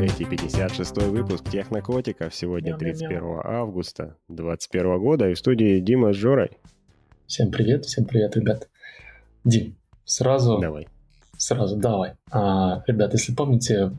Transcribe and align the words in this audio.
слушаете 0.00 0.24
56-й 0.24 1.10
выпуск 1.10 1.44
Технокотиков. 1.50 2.34
Сегодня 2.34 2.74
31 2.74 3.40
августа 3.44 4.16
2021 4.28 4.98
года 4.98 5.28
и 5.28 5.34
в 5.34 5.38
студии 5.38 5.78
Дима 5.78 6.14
с 6.14 6.16
Жорой. 6.16 6.52
Всем 7.26 7.50
привет, 7.50 7.84
всем 7.84 8.06
привет, 8.06 8.34
ребят. 8.34 8.70
Дим, 9.44 9.76
сразу... 10.06 10.58
Давай. 10.58 10.88
Сразу, 11.36 11.76
давай. 11.76 12.14
А, 12.30 12.82
ребят, 12.86 13.12
если 13.12 13.34
помните, 13.34 13.92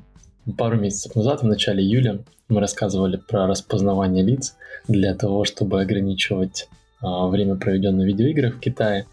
пару 0.57 0.79
месяцев 0.79 1.15
назад, 1.15 1.43
в 1.43 1.45
начале 1.45 1.83
июля, 1.83 2.23
мы 2.49 2.61
рассказывали 2.61 3.17
про 3.17 3.45
распознавание 3.45 4.23
лиц 4.23 4.55
для 4.87 5.13
того, 5.13 5.43
чтобы 5.43 5.81
ограничивать 5.81 6.67
а, 7.01 7.27
время, 7.27 7.57
проведенное 7.57 8.05
в 8.05 8.07
видеоиграх 8.07 8.55
в 8.55 8.59
Китае. 8.59 9.05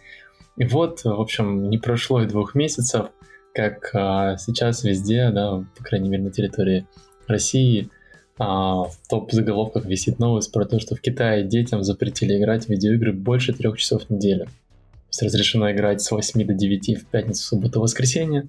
И 0.57 0.65
вот, 0.65 1.05
в 1.05 1.21
общем, 1.21 1.69
не 1.69 1.77
прошло 1.77 2.23
и 2.23 2.27
двух 2.27 2.55
месяцев, 2.55 3.11
как 3.59 3.91
а, 3.93 4.37
сейчас 4.37 4.85
везде, 4.85 5.31
да, 5.31 5.65
по 5.77 5.83
крайней 5.83 6.09
мере 6.09 6.23
на 6.23 6.31
территории 6.31 6.87
России, 7.27 7.91
а, 8.39 8.85
в 8.85 8.97
топ-заголовках 9.09 9.85
висит 9.85 10.21
новость 10.21 10.53
про 10.53 10.65
то, 10.65 10.79
что 10.79 10.95
в 10.95 11.01
Китае 11.01 11.43
детям 11.43 11.83
запретили 11.83 12.39
играть 12.39 12.67
в 12.67 12.69
видеоигры 12.69 13.13
больше 13.13 13.53
трех 13.53 13.77
часов 13.77 14.05
в 14.05 14.11
неделю. 14.11 14.45
То 14.45 15.09
есть 15.11 15.23
разрешено 15.23 15.73
играть 15.73 16.01
с 16.01 16.09
8 16.13 16.47
до 16.47 16.55
9 16.55 17.03
в 17.03 17.07
пятницу, 17.07 17.43
субботу, 17.43 17.81
воскресенье. 17.81 18.47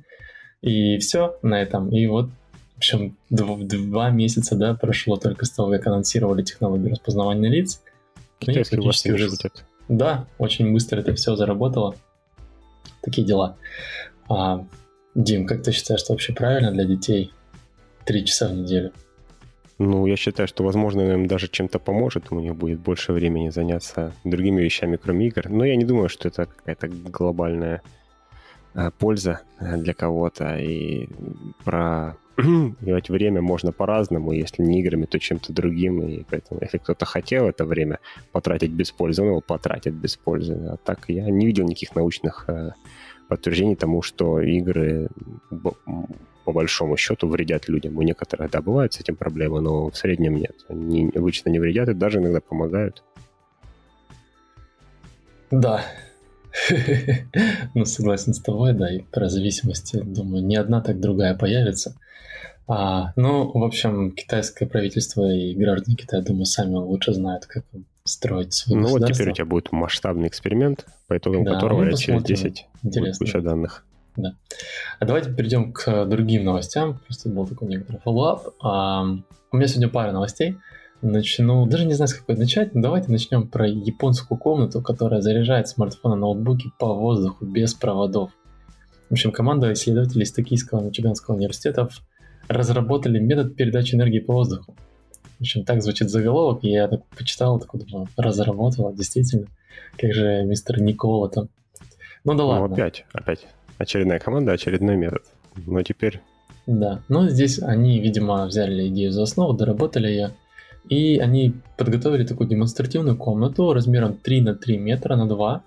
И 0.61 0.99
все 0.99 1.39
на 1.41 1.59
этом. 1.59 1.89
И 1.89 2.05
вот, 2.05 2.29
в 2.75 2.77
общем, 2.77 3.17
два, 3.31 3.57
два 3.57 4.11
месяца, 4.11 4.55
да, 4.55 4.75
прошло 4.75 5.15
только 5.15 5.45
с 5.45 5.49
того, 5.49 5.71
как 5.71 5.87
анонсировали 5.87 6.43
технологию 6.43 6.91
распознавания 6.91 7.49
лиц. 7.49 7.81
Китайский 8.37 8.75
ну, 8.75 8.83
власти 8.83 9.09
уже... 9.09 9.27
Да, 9.87 10.27
очень 10.37 10.71
быстро 10.71 10.99
это 10.99 11.15
все 11.15 11.35
заработало. 11.35 11.95
Такие 13.01 13.25
дела. 13.25 13.57
А, 14.29 14.63
Дим, 15.19 15.45
как 15.45 15.63
ты 15.63 15.73
считаешь, 15.73 15.99
что 15.99 16.13
вообще 16.13 16.31
правильно 16.31 16.71
для 16.71 16.85
детей 16.85 17.33
три 18.05 18.23
часа 18.23 18.47
в 18.47 18.53
неделю? 18.53 18.93
Ну, 19.77 20.05
я 20.05 20.15
считаю, 20.15 20.47
что, 20.47 20.63
возможно, 20.63 21.01
им 21.01 21.27
даже 21.27 21.49
чем-то 21.49 21.77
поможет, 21.77 22.31
у 22.31 22.39
них 22.39 22.55
будет 22.55 22.79
больше 22.79 23.11
времени 23.11 23.49
заняться 23.49 24.13
другими 24.23 24.61
вещами, 24.61 24.95
кроме 24.95 25.27
игр. 25.27 25.49
Но 25.49 25.65
я 25.65 25.75
не 25.75 25.83
думаю, 25.83 26.07
что 26.07 26.29
это 26.29 26.45
какая-то 26.45 26.87
глобальная 26.87 27.81
э, 28.75 28.91
польза 28.97 29.41
э, 29.59 29.75
для 29.75 29.93
кого-то. 29.93 30.57
И 30.57 31.09
про 31.65 32.15
делать 32.79 33.09
время 33.09 33.41
можно 33.41 33.73
по-разному. 33.73 34.31
Если 34.31 34.63
не 34.63 34.79
играми, 34.79 35.05
то 35.05 35.19
чем-то 35.19 35.51
другим. 35.51 36.01
И 36.01 36.23
поэтому, 36.29 36.61
если 36.61 36.77
кто-то 36.77 37.05
хотел 37.05 37.49
это 37.49 37.65
время 37.65 37.99
потратить 38.31 38.71
без 38.71 38.91
пользы, 38.91 39.21
он 39.21 39.27
его 39.27 39.41
потратит 39.41 39.93
без 39.95 40.15
пользы. 40.15 40.53
А 40.53 40.77
так 40.77 41.09
я 41.09 41.29
не 41.29 41.45
видел 41.45 41.65
никаких 41.65 41.93
научных 41.93 42.47
подтверждений 43.29 43.75
тому, 43.75 44.01
что 44.01 44.41
игры 44.41 45.07
по 46.43 46.51
большому 46.51 46.97
счету 46.97 47.27
вредят 47.27 47.69
людям. 47.69 47.97
У 47.97 48.01
некоторых, 48.01 48.51
да, 48.51 48.61
бывают 48.61 48.93
с 48.93 48.99
этим 48.99 49.15
проблемы, 49.15 49.61
но 49.61 49.89
в 49.89 49.95
среднем 49.95 50.35
нет. 50.35 50.65
Они 50.67 51.11
обычно 51.15 51.49
не 51.49 51.59
вредят 51.59 51.89
и 51.89 51.93
даже 51.93 52.17
иногда 52.17 52.41
помогают. 52.41 53.03
Да. 55.51 55.85
ну, 57.75 57.85
согласен 57.85 58.33
с 58.33 58.41
тобой, 58.41 58.73
да, 58.73 58.91
и 58.91 59.01
про 59.11 59.29
зависимости, 59.29 60.01
думаю, 60.03 60.43
не 60.43 60.55
одна, 60.55 60.81
так 60.81 60.99
другая 60.99 61.35
появится. 61.35 61.95
А, 62.67 63.13
ну, 63.15 63.51
в 63.51 63.63
общем, 63.63 64.11
китайское 64.11 64.67
правительство 64.67 65.31
и 65.31 65.55
граждане 65.55 65.97
Китая, 65.97 66.21
думаю, 66.21 66.45
сами 66.45 66.75
лучше 66.75 67.13
знают, 67.13 67.45
как 67.45 67.63
строить 68.09 68.63
Ну 68.67 68.87
вот 68.87 69.05
теперь 69.05 69.29
у 69.29 69.33
тебя 69.33 69.45
будет 69.45 69.71
масштабный 69.71 70.27
эксперимент, 70.27 70.85
по 71.07 71.17
итогам 71.17 71.43
да, 71.43 71.53
которого 71.53 71.83
лет 71.83 71.97
через 71.97 72.23
10 72.23 72.67
будет 72.83 73.17
куча 73.17 73.41
данных. 73.41 73.85
Да. 74.15 74.35
А 74.99 75.05
давайте 75.05 75.31
перейдем 75.31 75.71
к 75.71 76.05
другим 76.05 76.43
новостям. 76.43 76.99
Просто 77.05 77.29
был 77.29 77.47
такой 77.47 77.69
некоторый 77.69 77.97
follow-up. 77.99 78.49
А, 78.61 79.03
у 79.51 79.57
меня 79.57 79.67
сегодня 79.67 79.89
пара 79.89 80.11
новостей. 80.11 80.57
Начну, 81.01 81.65
даже 81.65 81.85
не 81.85 81.93
знаю, 81.93 82.09
с 82.09 82.13
какой 82.13 82.35
начать, 82.35 82.75
но 82.75 82.81
давайте 82.81 83.09
начнем 83.09 83.47
про 83.47 83.65
японскую 83.65 84.37
комнату, 84.37 84.81
которая 84.81 85.21
заряжает 85.21 85.69
смартфоны, 85.69 86.15
ноутбуки 86.15 86.71
по 86.77 86.93
воздуху 86.93 87.45
без 87.45 87.73
проводов. 87.73 88.31
В 89.09 89.13
общем, 89.13 89.31
команда 89.31 89.71
исследователей 89.71 90.23
из 90.23 90.33
Токийского 90.33 90.81
Мичиганского 90.81 91.35
университетов 91.35 92.01
разработали 92.49 93.19
метод 93.19 93.55
передачи 93.55 93.95
энергии 93.95 94.19
по 94.19 94.33
воздуху. 94.33 94.75
В 95.39 95.41
общем, 95.41 95.63
так 95.63 95.81
звучит 95.81 96.09
заголовок, 96.09 96.65
и 96.65 96.69
я 96.69 96.89
так 96.89 97.05
почитал, 97.17 97.59
такой 97.59 97.79
думаю, 97.81 98.07
разработала, 98.17 98.93
действительно. 98.93 99.47
Как 99.97 100.13
же 100.13 100.43
мистер 100.43 100.81
Никола 100.81 101.29
там. 101.29 101.47
Ну 102.25 102.33
да 102.33 102.43
ну, 102.43 102.47
ладно. 102.47 102.67
Ну 102.67 102.73
опять, 102.73 103.05
опять. 103.13 103.47
Очередная 103.77 104.19
команда, 104.19 104.51
очередной 104.51 104.97
метод. 104.97 105.23
Но 105.65 105.81
теперь... 105.81 106.21
Да, 106.67 107.01
но 107.07 107.29
здесь 107.29 107.59
они, 107.59 107.99
видимо, 107.99 108.45
взяли 108.45 108.89
идею 108.89 109.11
за 109.11 109.23
основу, 109.23 109.53
доработали 109.53 110.07
ее, 110.07 110.31
и 110.89 111.17
они 111.17 111.55
подготовили 111.77 112.25
такую 112.25 112.49
демонстративную 112.49 113.17
комнату 113.17 113.73
размером 113.73 114.15
3 114.15 114.41
на 114.41 114.55
3 114.55 114.77
метра 114.77 115.15
на 115.15 115.27
2, 115.27 115.63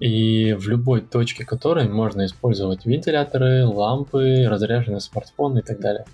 и 0.00 0.54
в 0.54 0.68
любой 0.68 1.00
точке 1.00 1.44
которой 1.44 1.88
можно 1.88 2.24
использовать 2.24 2.86
вентиляторы, 2.86 3.66
лампы, 3.66 4.46
разряженные 4.48 5.00
смартфоны 5.00 5.58
и 5.58 5.62
так 5.62 5.80
далее. 5.80 6.04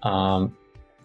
А, 0.00 0.50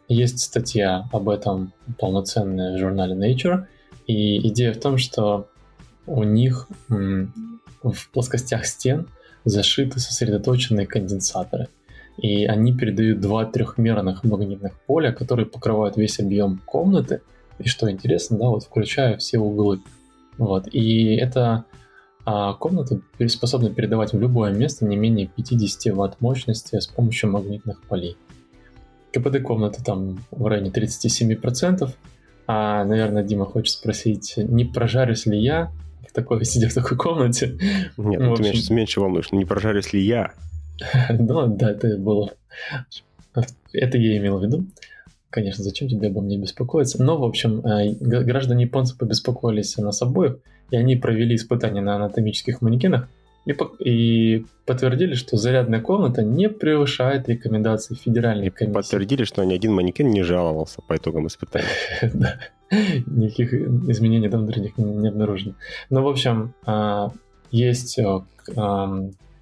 есть 0.08 0.40
статья 0.40 1.08
об 1.12 1.30
этом 1.30 1.74
полноценная 2.00 2.76
в 2.76 2.80
журнале 2.80 3.16
Nature, 3.16 3.66
и 4.08 4.48
идея 4.50 4.74
в 4.74 4.80
том, 4.80 4.98
что 4.98 5.50
у 6.06 6.24
них 6.24 6.68
в 6.90 8.10
плоскостях 8.12 8.66
стен 8.66 9.08
зашиты 9.44 10.00
сосредоточенные 10.00 10.88
конденсаторы. 10.88 11.68
И 12.18 12.46
они 12.46 12.74
передают 12.74 13.20
два 13.20 13.46
трехмерных 13.46 14.24
магнитных 14.24 14.74
поля, 14.86 15.12
которые 15.12 15.46
покрывают 15.46 15.98
весь 15.98 16.20
объем 16.20 16.62
комнаты. 16.66 17.22
И 17.60 17.68
что 17.68 17.92
интересно, 17.92 18.38
да, 18.38 18.48
вот 18.48 18.64
включая 18.64 19.18
все 19.18 19.38
углы. 19.40 19.82
Вот. 20.38 20.68
И 20.72 21.16
эта 21.16 21.66
а, 22.26 22.54
комната 22.54 23.02
способна 23.28 23.70
передавать 23.70 24.14
в 24.14 24.20
любое 24.20 24.54
место 24.54 24.86
не 24.86 24.96
менее 24.96 25.28
50 25.28 25.94
ватт 25.94 26.22
мощности 26.22 26.80
с 26.80 26.88
помощью 26.88 27.32
магнитных 27.32 27.82
полей. 27.84 28.18
КПД 29.16 29.42
комнаты 29.42 29.84
там 29.84 30.26
в 30.32 30.46
районе 30.46 30.70
37%. 30.70 31.90
А, 32.48 32.84
наверное, 32.84 33.24
Дима 33.24 33.46
хочет 33.46 33.74
спросить, 33.74 34.34
не 34.38 34.66
прожарюсь 34.66 35.26
ли 35.26 35.40
я, 35.40 35.72
такой, 36.16 36.44
сидя 36.46 36.70
в 36.70 36.74
такой 36.74 36.98
комнате? 36.98 37.58
Нет, 37.98 38.20
ну, 38.20 38.36
ты 38.36 38.44
меня 38.44 38.54
сейчас 38.54 38.70
меньше 38.72 39.02
волнуешь, 39.02 39.32
не 39.32 39.46
прожарюсь 39.46 39.94
ли 39.94 40.02
я? 40.02 40.34
ну, 41.10 41.48
да, 41.48 41.72
это 41.72 41.98
было... 41.98 42.32
Это 43.74 43.98
я 43.98 44.18
имел 44.18 44.40
в 44.40 44.44
виду. 44.44 44.66
Конечно, 45.30 45.64
зачем 45.64 45.90
тебе 45.90 46.08
обо 46.08 46.22
мне 46.22 46.38
беспокоиться? 46.38 47.04
Но, 47.04 47.18
в 47.18 47.26
общем, 47.26 47.60
э, 47.60 47.92
граждане 48.00 48.64
японцы 48.64 48.98
побеспокоились 48.98 49.78
о 49.78 49.82
нас 49.82 50.02
обоих, 50.02 50.38
и 50.72 50.78
они 50.78 50.96
провели 50.96 51.36
испытания 51.36 51.82
на 51.82 51.98
анатомических 51.98 52.62
манекенах, 52.62 53.10
и, 53.46 53.56
и 53.80 54.46
подтвердили, 54.66 55.14
что 55.14 55.38
зарядная 55.38 55.82
комната 55.82 56.24
не 56.24 56.50
превышает 56.50 57.30
рекомендации 57.30 57.96
федеральной 57.96 58.50
комиссии. 58.50 58.74
Подтвердили, 58.74 59.24
что 59.24 59.44
ни 59.44 59.54
один 59.54 59.74
манекен 59.74 60.10
не 60.10 60.24
жаловался 60.24 60.82
по 60.82 60.96
итогам 60.96 61.28
испытаний. 61.28 61.68
Да, 62.14 62.40
никаких 63.06 63.54
изменений 63.54 64.30
там 64.30 64.48
других 64.48 64.78
не 64.78 65.08
обнаружено. 65.08 65.54
Но, 65.90 66.04
в 66.04 66.08
общем, 66.08 66.54
а, 66.66 67.12
есть 67.52 68.00
э, 68.00 68.22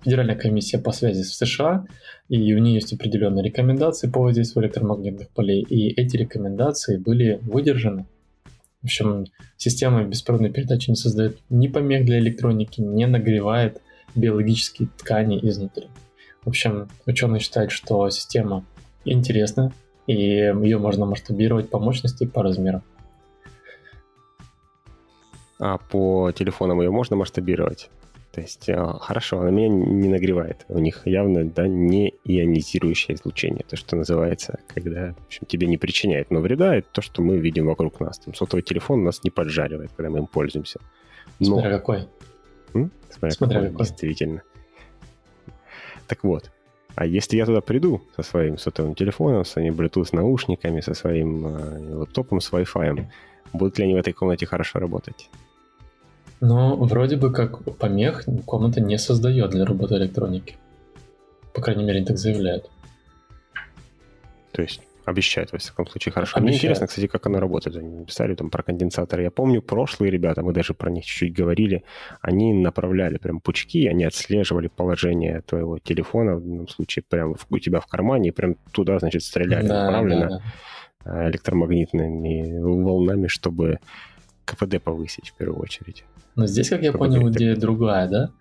Федеральная 0.03 0.35
комиссия 0.35 0.77
по 0.77 0.91
связи 0.91 1.23
в 1.23 1.33
США, 1.33 1.85
и 2.27 2.53
у 2.53 2.57
нее 2.57 2.75
есть 2.75 2.93
определенные 2.93 3.43
рекомендации 3.43 4.09
по 4.09 4.21
воздействию 4.21 4.65
электромагнитных 4.65 5.29
полей, 5.29 5.61
и 5.61 5.89
эти 5.89 6.17
рекомендации 6.17 6.97
были 6.97 7.39
выдержаны. 7.41 8.05
В 8.81 8.85
общем, 8.85 9.27
система 9.55 10.03
беспроводной 10.03 10.51
передачи 10.51 10.89
не 10.89 10.97
создает 10.97 11.37
ни 11.49 11.67
помех 11.67 12.05
для 12.05 12.19
электроники, 12.19 12.81
не 12.81 13.07
нагревает 13.07 13.81
биологические 14.15 14.89
ткани 14.97 15.39
изнутри. 15.47 15.87
В 16.43 16.49
общем, 16.49 16.89
ученые 17.05 17.39
считают, 17.39 17.71
что 17.71 18.09
система 18.09 18.65
интересна, 19.05 19.71
и 20.07 20.13
ее 20.13 20.77
можно 20.77 21.05
масштабировать 21.05 21.69
по 21.69 21.79
мощности 21.79 22.23
и 22.23 22.27
по 22.27 22.43
размеру. 22.43 22.81
А 25.59 25.77
по 25.77 26.31
телефонам 26.31 26.81
ее 26.81 26.91
можно 26.91 27.15
масштабировать? 27.15 27.89
То 28.33 28.41
есть, 28.41 28.67
э, 28.67 28.75
хорошо, 28.99 29.41
она 29.41 29.51
меня 29.51 29.69
не 29.69 30.09
нагревает. 30.09 30.65
У 30.67 30.79
них 30.79 31.05
явно, 31.05 31.45
да, 31.45 31.67
не 31.67 32.15
ионизирующее 32.25 33.15
излучение. 33.15 33.63
То, 33.69 33.77
что 33.77 33.95
называется, 33.95 34.59
когда, 34.73 35.13
в 35.13 35.25
общем, 35.27 35.45
тебе 35.45 35.67
не 35.67 35.77
причиняет, 35.77 36.31
но 36.31 36.39
вреда, 36.39 36.75
это 36.75 36.87
то, 36.91 37.01
что 37.03 37.21
мы 37.21 37.37
видим 37.37 37.67
вокруг 37.67 37.99
нас. 37.99 38.17
Там 38.17 38.33
сотовый 38.33 38.63
телефон 38.63 39.03
нас 39.03 39.23
не 39.23 39.29
поджаривает, 39.29 39.91
когда 39.95 40.09
мы 40.09 40.17
им 40.17 40.25
пользуемся. 40.25 40.79
Но... 41.39 41.45
Смотря 41.45 41.69
какой. 41.69 42.07
М? 42.73 42.91
Смотря, 43.09 43.31
Смотря 43.31 43.59
какой, 43.59 43.71
какой. 43.71 43.85
Действительно. 43.85 44.41
Так 46.07 46.23
вот, 46.23 46.51
а 46.95 47.05
если 47.05 47.37
я 47.37 47.45
туда 47.45 47.61
приду 47.61 48.01
со 48.15 48.23
своим 48.23 48.57
сотовым 48.57 48.95
телефоном, 48.95 49.45
со 49.45 49.53
своими 49.53 49.73
Bluetooth 49.73 50.09
наушниками, 50.11 50.81
со 50.81 50.93
своим 50.93 51.47
э, 51.47 51.95
лаптопом 51.95 52.39
с 52.39 52.51
Wi-Fi, 52.51 53.05
будут 53.53 53.79
ли 53.79 53.85
они 53.85 53.93
в 53.95 53.97
этой 53.97 54.13
комнате 54.13 54.45
хорошо 54.45 54.79
работать? 54.79 55.29
Но 56.39 56.75
вроде 56.75 57.15
бы 57.15 57.31
как 57.31 57.63
помех 57.77 58.25
комната 58.45 58.81
не 58.81 58.97
создает 58.97 59.51
для 59.51 59.65
работы 59.65 59.95
электроники. 59.95 60.57
По 61.53 61.61
крайней 61.61 61.83
мере, 61.83 62.03
так 62.03 62.17
заявляют. 62.17 62.69
То 64.51 64.61
есть 64.61 64.81
Обещают, 65.05 65.51
во 65.51 65.57
всяком 65.57 65.85
случае, 65.87 66.13
хорошо. 66.13 66.37
Обещают. 66.37 66.47
Мне 66.47 66.57
интересно, 66.57 66.87
кстати, 66.87 67.07
как 67.07 67.25
оно 67.25 67.39
работает. 67.39 67.75
Они 67.75 68.05
писали 68.05 68.35
там 68.35 68.49
про 68.49 68.63
конденсаторы. 68.63 69.23
Я 69.23 69.31
помню, 69.31 69.61
прошлые 69.61 70.11
ребята, 70.11 70.43
мы 70.43 70.53
даже 70.53 70.73
про 70.73 70.89
них 70.89 71.05
чуть-чуть 71.05 71.33
говорили, 71.33 71.83
они 72.21 72.53
направляли 72.53 73.17
прям 73.17 73.41
пучки, 73.41 73.87
они 73.87 74.05
отслеживали 74.05 74.69
положение 74.69 75.41
твоего 75.41 75.77
телефона, 75.77 76.35
в 76.35 76.41
данном 76.41 76.67
случае, 76.69 77.03
прямо 77.07 77.35
у 77.49 77.59
тебя 77.59 77.79
в 77.79 77.87
кармане, 77.87 78.29
и 78.29 78.31
прям 78.31 78.55
туда, 78.71 78.99
значит, 78.99 79.23
стреляли 79.23 79.67
да, 79.67 79.85
направленно 79.85 80.29
да, 80.29 80.41
да. 81.05 81.29
электромагнитными 81.29 82.59
волнами, 82.61 83.27
чтобы 83.27 83.79
КПД 84.45 84.81
повысить 84.81 85.29
в 85.29 85.35
первую 85.35 85.61
очередь. 85.61 86.05
Но 86.35 86.47
здесь, 86.47 86.69
как 86.69 86.81
я 86.81 86.93
понял, 86.93 87.29
идея 87.29 87.55
другая, 87.55 88.07
да? 88.07 88.31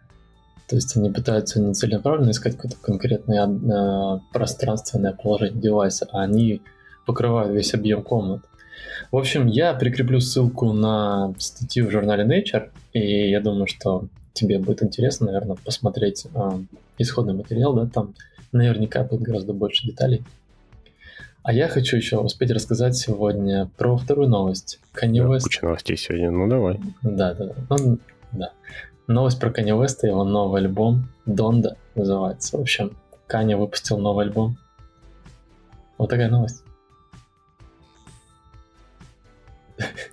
То 0.68 0.76
есть 0.76 0.96
они 0.96 1.10
пытаются 1.10 1.60
не 1.60 1.74
целенаправленно 1.74 2.30
искать 2.30 2.56
какое-то 2.56 2.76
конкретное 2.80 3.46
э, 3.46 4.20
пространственное 4.32 5.12
положение 5.12 5.60
девайса, 5.60 6.08
а 6.12 6.22
они 6.22 6.62
покрывают 7.06 7.52
весь 7.52 7.74
объем 7.74 8.02
комнат. 8.02 8.42
В 9.10 9.16
общем, 9.16 9.46
я 9.46 9.74
прикреплю 9.74 10.20
ссылку 10.20 10.72
на 10.72 11.34
статью 11.38 11.86
в 11.86 11.90
журнале 11.90 12.24
Nature, 12.24 12.70
и 12.92 13.30
я 13.30 13.40
думаю, 13.40 13.66
что 13.66 14.06
тебе 14.32 14.58
будет 14.58 14.82
интересно, 14.82 15.26
наверное, 15.26 15.56
посмотреть 15.62 16.26
э, 16.34 16.50
исходный 16.98 17.34
материал, 17.34 17.74
да, 17.74 17.86
там 17.86 18.14
наверняка 18.52 19.02
будет 19.04 19.22
гораздо 19.22 19.52
больше 19.52 19.86
деталей. 19.86 20.22
А 21.42 21.52
я 21.52 21.68
хочу 21.68 21.96
еще 21.96 22.18
успеть 22.18 22.52
рассказать 22.52 22.96
сегодня 22.96 23.68
про 23.76 23.96
вторую 23.96 24.28
новость. 24.28 24.78
Kanye 24.94 25.26
West... 25.26 25.38
Да, 25.38 25.44
куча 25.44 25.64
новостей 25.64 25.96
сегодня, 25.96 26.30
ну 26.30 26.48
давай. 26.48 26.78
Да, 27.02 27.34
да, 27.34 27.46
да. 27.46 27.54
Ну, 27.68 27.98
да. 28.30 28.52
Новость 29.12 29.38
про 29.38 29.50
Kanye 29.50 29.78
West, 29.78 30.06
его 30.06 30.24
новый 30.24 30.62
альбом 30.62 31.08
Донда 31.26 31.76
называется. 31.94 32.56
В 32.56 32.60
общем, 32.60 32.96
Каня 33.26 33.56
выпустил 33.56 33.98
новый 33.98 34.26
альбом. 34.26 34.56
Вот 35.98 36.08
такая 36.08 36.30
новость. 36.30 36.64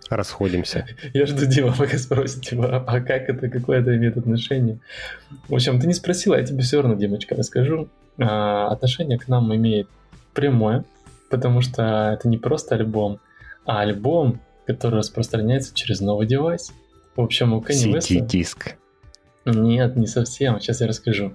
Расходимся. 0.09 0.85
Я 1.13 1.25
жду 1.25 1.45
Дима, 1.45 1.73
пока 1.77 1.97
спросит, 1.97 2.41
типа, 2.41 2.83
а 2.85 3.01
как 3.01 3.29
это, 3.29 3.49
какое 3.49 3.81
это 3.81 3.95
имеет 3.95 4.17
отношение? 4.17 4.79
В 5.47 5.53
общем, 5.53 5.79
ты 5.79 5.87
не 5.87 5.93
спросила, 5.93 6.35
я 6.35 6.43
тебе 6.43 6.63
все 6.63 6.81
равно, 6.81 6.97
Димочка, 6.97 7.35
расскажу. 7.35 7.87
А, 8.17 8.67
отношение 8.67 9.19
к 9.19 9.27
нам 9.27 9.55
имеет 9.55 9.87
прямое, 10.33 10.83
потому 11.29 11.61
что 11.61 12.11
это 12.13 12.27
не 12.27 12.37
просто 12.37 12.75
альбом, 12.75 13.19
а 13.65 13.81
альбом, 13.81 14.39
который 14.65 14.95
распространяется 14.95 15.73
через 15.75 16.01
новый 16.01 16.25
девайс. 16.25 16.73
В 17.15 17.21
общем, 17.21 17.53
у 17.53 17.61
Kanye. 17.61 17.99
CD-диск. 17.99 18.78
Нет, 19.51 19.95
не 19.95 20.07
совсем. 20.07 20.59
Сейчас 20.59 20.81
я 20.81 20.87
расскажу. 20.87 21.33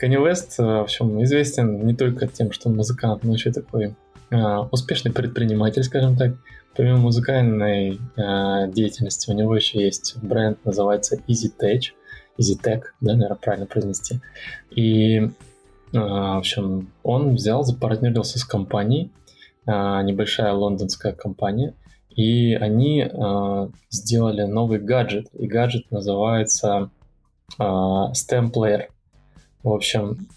West, 0.00 0.54
э, 0.58 0.62
в 0.62 0.82
общем, 0.82 1.22
известен 1.24 1.84
не 1.86 1.94
только 1.94 2.26
тем, 2.26 2.52
что 2.52 2.68
он 2.68 2.76
музыкант, 2.76 3.24
но 3.24 3.32
еще 3.32 3.52
такой 3.52 3.94
э, 4.30 4.56
успешный 4.70 5.12
предприниматель, 5.12 5.82
скажем 5.82 6.16
так. 6.16 6.34
Помимо 6.76 6.98
музыкальной 6.98 7.98
э, 8.16 8.72
деятельности, 8.72 9.30
у 9.30 9.34
него 9.34 9.56
еще 9.56 9.82
есть 9.82 10.16
бренд, 10.22 10.64
называется 10.64 11.20
EasyTech. 11.26 11.80
EasyTech, 12.38 12.82
да, 13.00 13.14
наверное, 13.14 13.36
правильно 13.36 13.66
произнести. 13.66 14.20
И, 14.70 15.18
э, 15.18 15.28
в 15.92 16.38
общем, 16.38 16.92
он 17.02 17.34
взял, 17.34 17.64
запартнерился 17.64 18.38
с 18.38 18.44
компанией, 18.44 19.10
э, 19.66 19.70
небольшая 20.04 20.52
лондонская 20.52 21.12
компания, 21.12 21.74
и 22.10 22.54
они 22.54 23.02
э, 23.02 23.68
сделали 23.90 24.42
новый 24.42 24.78
гаджет. 24.78 25.28
И 25.32 25.46
гаджет 25.46 25.90
называется 25.90 26.90
STEM 27.56 28.52
Player. 28.52 28.86
В 29.62 29.72
общем, 29.72 30.28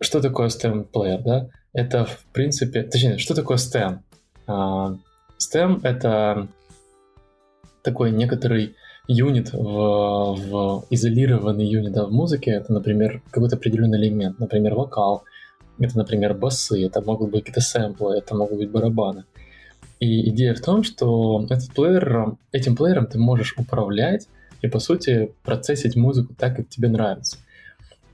что 0.00 0.20
такое 0.20 0.48
STEM 0.48 0.88
Player, 0.90 1.20
да? 1.22 1.48
Это, 1.72 2.04
в 2.04 2.24
принципе, 2.32 2.82
точнее, 2.82 3.18
что 3.18 3.34
такое 3.34 3.56
STEM? 3.56 3.98
А, 4.46 4.96
STEM— 5.38 5.80
это 5.82 6.48
такой 7.82 8.10
некоторый 8.10 8.74
юнит, 9.06 9.52
в, 9.52 9.56
в 9.56 10.84
изолированный 10.90 11.66
юнит 11.66 11.92
да, 11.92 12.06
в 12.06 12.12
музыке. 12.12 12.52
Это, 12.52 12.72
например, 12.72 13.22
какой-то 13.30 13.56
определенный 13.56 13.98
элемент, 13.98 14.38
например, 14.38 14.74
вокал, 14.74 15.24
это, 15.78 15.96
например, 15.96 16.34
басы, 16.34 16.84
это 16.84 17.00
могут 17.00 17.30
быть 17.30 17.44
какие-то 17.44 17.60
сэмплы, 17.60 18.18
это 18.18 18.34
могут 18.34 18.58
быть 18.58 18.70
барабаны. 18.70 19.24
И 20.00 20.28
идея 20.30 20.54
в 20.54 20.60
том, 20.60 20.82
что 20.82 21.44
этот 21.48 21.72
плеер, 21.72 22.36
этим 22.52 22.76
плеером 22.76 23.06
ты 23.06 23.18
можешь 23.18 23.54
управлять 23.56 24.28
и, 24.62 24.68
по 24.68 24.78
сути, 24.78 25.32
процессить 25.42 25.96
музыку 25.96 26.34
так, 26.36 26.56
как 26.56 26.68
тебе 26.68 26.88
нравится. 26.88 27.38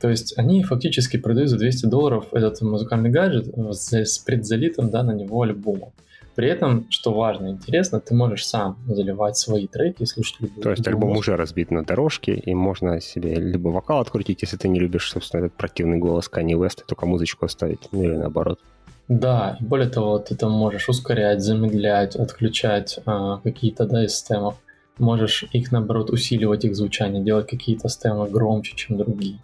То 0.00 0.10
есть 0.10 0.36
они 0.36 0.62
фактически 0.62 1.16
продают 1.16 1.48
за 1.48 1.56
200 1.56 1.86
долларов 1.86 2.26
этот 2.32 2.60
музыкальный 2.60 3.10
гаджет 3.10 3.46
с 3.56 4.18
предзалитым 4.18 4.90
да, 4.90 5.02
на 5.02 5.12
него 5.12 5.42
альбомом. 5.42 5.92
При 6.34 6.48
этом, 6.48 6.86
что 6.90 7.14
важно 7.14 7.46
и 7.46 7.50
интересно, 7.50 8.00
ты 8.00 8.14
можешь 8.14 8.46
сам 8.46 8.76
заливать 8.86 9.36
свои 9.36 9.68
треки 9.68 10.02
и 10.02 10.06
слушать 10.06 10.40
любую 10.40 10.62
То 10.62 10.70
есть 10.70 10.86
альбом 10.86 11.10
музыку. 11.10 11.20
уже 11.20 11.36
разбит 11.36 11.70
на 11.70 11.84
дорожке, 11.84 12.34
и 12.34 12.54
можно 12.54 13.00
себе 13.00 13.36
либо 13.36 13.68
вокал 13.68 14.00
открутить, 14.00 14.42
если 14.42 14.56
ты 14.56 14.68
не 14.68 14.80
любишь, 14.80 15.10
собственно, 15.10 15.46
этот 15.46 15.56
противный 15.56 15.98
голос 15.98 16.28
Kanye 16.30 16.54
West, 16.54 16.82
только 16.86 17.06
музычку 17.06 17.46
оставить, 17.46 17.88
ну 17.92 18.02
или 18.02 18.16
наоборот. 18.16 18.58
Да, 19.06 19.56
и 19.60 19.64
более 19.64 19.88
того, 19.88 20.18
ты 20.18 20.34
там 20.34 20.50
можешь 20.52 20.88
ускорять, 20.88 21.40
замедлять, 21.40 22.16
отключать 22.16 22.98
а, 23.06 23.38
какие-то 23.38 23.86
да, 23.86 24.04
из 24.04 24.12
системов 24.12 24.56
можешь 24.98 25.44
их, 25.52 25.72
наоборот, 25.72 26.10
усиливать 26.10 26.64
их 26.64 26.76
звучание, 26.76 27.22
делать 27.22 27.48
какие-то 27.48 27.88
стемы 27.88 28.28
громче, 28.28 28.76
чем 28.76 28.96
другие. 28.96 29.40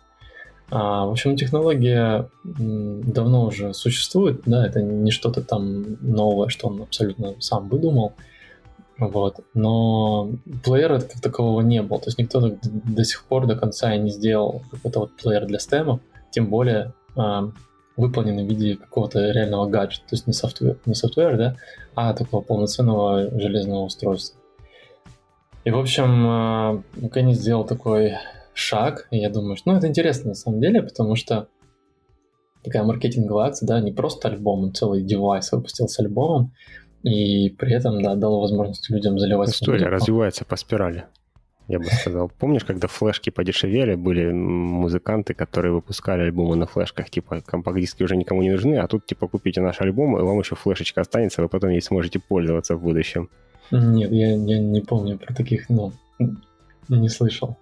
А, 0.70 1.06
в 1.06 1.10
общем, 1.10 1.36
технология 1.36 2.28
давно 2.44 3.46
уже 3.46 3.74
существует, 3.74 4.42
да, 4.46 4.66
это 4.66 4.80
не 4.80 5.10
что-то 5.10 5.42
там 5.42 5.96
новое, 6.00 6.48
что 6.48 6.68
он 6.68 6.82
абсолютно 6.82 7.34
сам 7.40 7.68
выдумал, 7.68 8.14
вот, 8.98 9.40
но 9.54 10.30
плеера 10.62 11.00
как 11.00 11.20
такового 11.20 11.62
не 11.62 11.82
было, 11.82 11.98
то 11.98 12.06
есть 12.06 12.18
никто 12.18 12.40
до, 12.40 12.58
до 12.62 13.04
сих 13.04 13.24
пор 13.24 13.46
до 13.46 13.56
конца 13.56 13.94
и 13.94 13.98
не 13.98 14.10
сделал 14.10 14.62
какой-то 14.70 15.00
вот 15.00 15.12
плеер 15.16 15.46
для 15.46 15.58
стемов, 15.58 16.00
тем 16.30 16.46
более 16.46 16.92
а, 17.16 17.50
выполненный 17.96 18.44
в 18.44 18.48
виде 18.48 18.76
какого-то 18.76 19.30
реального 19.32 19.66
гаджета, 19.66 20.04
то 20.08 20.14
есть 20.14 20.26
не 20.26 20.32
software, 20.32 20.78
не 20.86 20.94
software, 20.94 21.36
да, 21.36 21.56
а 21.96 22.14
такого 22.14 22.42
полноценного 22.42 23.30
железного 23.40 23.84
устройства. 23.84 24.39
И, 25.64 25.70
в 25.70 25.78
общем, 25.78 26.82
Кенни 27.12 27.34
сделал 27.34 27.64
такой 27.64 28.14
шаг, 28.54 29.06
и 29.10 29.18
я 29.18 29.30
думаю, 29.30 29.56
что 29.56 29.70
ну, 29.70 29.78
это 29.78 29.88
интересно 29.88 30.30
на 30.30 30.34
самом 30.34 30.60
деле, 30.60 30.82
потому 30.82 31.16
что 31.16 31.48
такая 32.62 32.82
маркетинговая 32.82 33.48
акция, 33.48 33.66
да, 33.66 33.80
не 33.80 33.92
просто 33.92 34.28
альбом, 34.28 34.64
он 34.64 34.74
целый 34.74 35.02
девайс 35.02 35.52
выпустил 35.52 35.88
с 35.88 35.98
альбомом, 35.98 36.52
и 37.02 37.50
при 37.50 37.74
этом, 37.74 38.02
да, 38.02 38.14
дал 38.14 38.40
возможность 38.40 38.88
людям 38.90 39.18
заливать... 39.18 39.50
История 39.50 39.88
развивается 39.88 40.44
по 40.44 40.56
спирали, 40.56 41.04
я 41.68 41.78
бы 41.78 41.86
сказал. 41.86 42.30
Помнишь, 42.38 42.64
когда 42.64 42.88
флешки 42.88 43.30
подешевели, 43.30 43.94
были 43.94 44.30
музыканты, 44.32 45.34
которые 45.34 45.72
выпускали 45.72 46.22
альбомы 46.22 46.56
на 46.56 46.66
флешках, 46.66 47.08
типа 47.10 47.40
компакт-диски 47.40 48.02
уже 48.02 48.16
никому 48.16 48.42
не 48.42 48.50
нужны, 48.50 48.76
а 48.76 48.88
тут, 48.88 49.06
типа, 49.06 49.28
купите 49.28 49.60
наш 49.60 49.80
альбом, 49.80 50.18
и 50.18 50.22
вам 50.22 50.38
еще 50.38 50.54
флешечка 50.54 51.00
останется, 51.00 51.42
вы 51.42 51.48
потом 51.48 51.70
ей 51.70 51.80
сможете 51.80 52.18
пользоваться 52.18 52.76
в 52.76 52.82
будущем. 52.82 53.30
Нет, 53.70 54.10
я, 54.12 54.36
я 54.36 54.58
не 54.58 54.80
помню 54.80 55.18
про 55.18 55.32
таких, 55.34 55.68
ну, 55.68 55.92
не 56.88 57.08
слышал. 57.08 57.56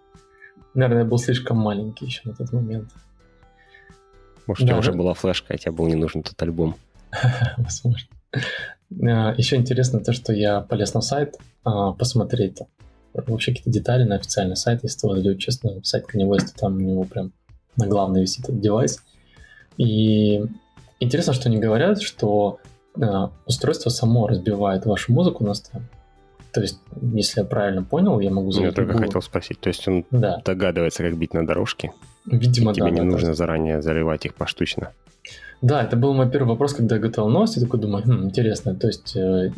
Наверное, 0.74 1.02
я 1.02 1.08
был 1.08 1.18
слишком 1.18 1.58
маленький 1.58 2.06
еще 2.06 2.22
на 2.24 2.34
тот 2.34 2.52
момент. 2.52 2.90
Может, 4.46 4.66
да, 4.66 4.66
у 4.66 4.68
тебя 4.68 4.78
уже 4.78 4.92
была 4.92 5.14
флешка, 5.14 5.54
а 5.54 5.58
тебе 5.58 5.72
был 5.72 5.86
не 5.86 5.94
нужен 5.94 6.22
тот 6.22 6.40
альбом. 6.42 6.76
Возможно. 7.58 8.08
А, 8.34 9.34
еще 9.36 9.56
интересно 9.56 10.00
то, 10.00 10.12
что 10.12 10.32
я 10.32 10.60
полез 10.60 10.94
на 10.94 11.00
сайт 11.00 11.36
а, 11.64 11.92
посмотреть 11.92 12.60
вообще 13.12 13.52
какие-то 13.52 13.70
детали 13.70 14.04
на 14.04 14.16
официальный 14.16 14.56
сайт. 14.56 14.82
Если 14.82 15.00
ты 15.00 15.06
вот 15.08 15.38
честно, 15.38 15.82
сайт 15.82 16.06
West, 16.14 16.54
там 16.56 16.76
у 16.76 16.80
него 16.80 17.04
прям 17.04 17.32
на 17.76 17.86
главный 17.86 18.22
висит 18.22 18.44
этот 18.44 18.60
девайс. 18.60 19.02
И 19.76 20.44
интересно, 21.00 21.32
что 21.32 21.48
они 21.48 21.58
говорят, 21.58 22.00
что 22.00 22.58
а, 23.00 23.30
устройство 23.46 23.90
само 23.90 24.26
разбивает 24.26 24.86
вашу 24.86 25.12
музыку 25.12 25.44
на 25.44 25.54
сторону. 25.54 25.88
То 26.52 26.60
есть, 26.62 26.80
если 27.12 27.40
я 27.40 27.46
правильно 27.46 27.82
понял, 27.82 28.20
я 28.20 28.30
могу 28.30 28.50
Я 28.52 28.72
только 28.72 28.96
хотел 28.96 29.22
спросить, 29.22 29.60
то 29.60 29.68
есть 29.68 29.86
он 29.86 30.04
да. 30.10 30.40
догадывается, 30.44 31.02
как 31.02 31.16
бить 31.16 31.34
на 31.34 31.46
дорожке? 31.46 31.92
Видимо, 32.26 32.72
и 32.72 32.74
тебе 32.74 32.86
да. 32.86 32.90
не 32.90 32.96
да, 32.98 33.04
нужно 33.04 33.28
есть... 33.28 33.38
заранее 33.38 33.82
заливать 33.82 34.24
их 34.24 34.34
поштучно? 34.34 34.92
Да, 35.60 35.82
это 35.82 35.96
был 35.96 36.14
мой 36.14 36.30
первый 36.30 36.48
вопрос, 36.48 36.72
когда 36.72 36.96
я 36.96 37.02
готовил 37.02 37.28
новость, 37.28 37.56
я 37.56 37.62
такой 37.62 37.80
думаю, 37.80 38.04
хм, 38.04 38.24
интересно, 38.26 38.74
то 38.74 38.86
есть 38.86 39.16
э, 39.16 39.50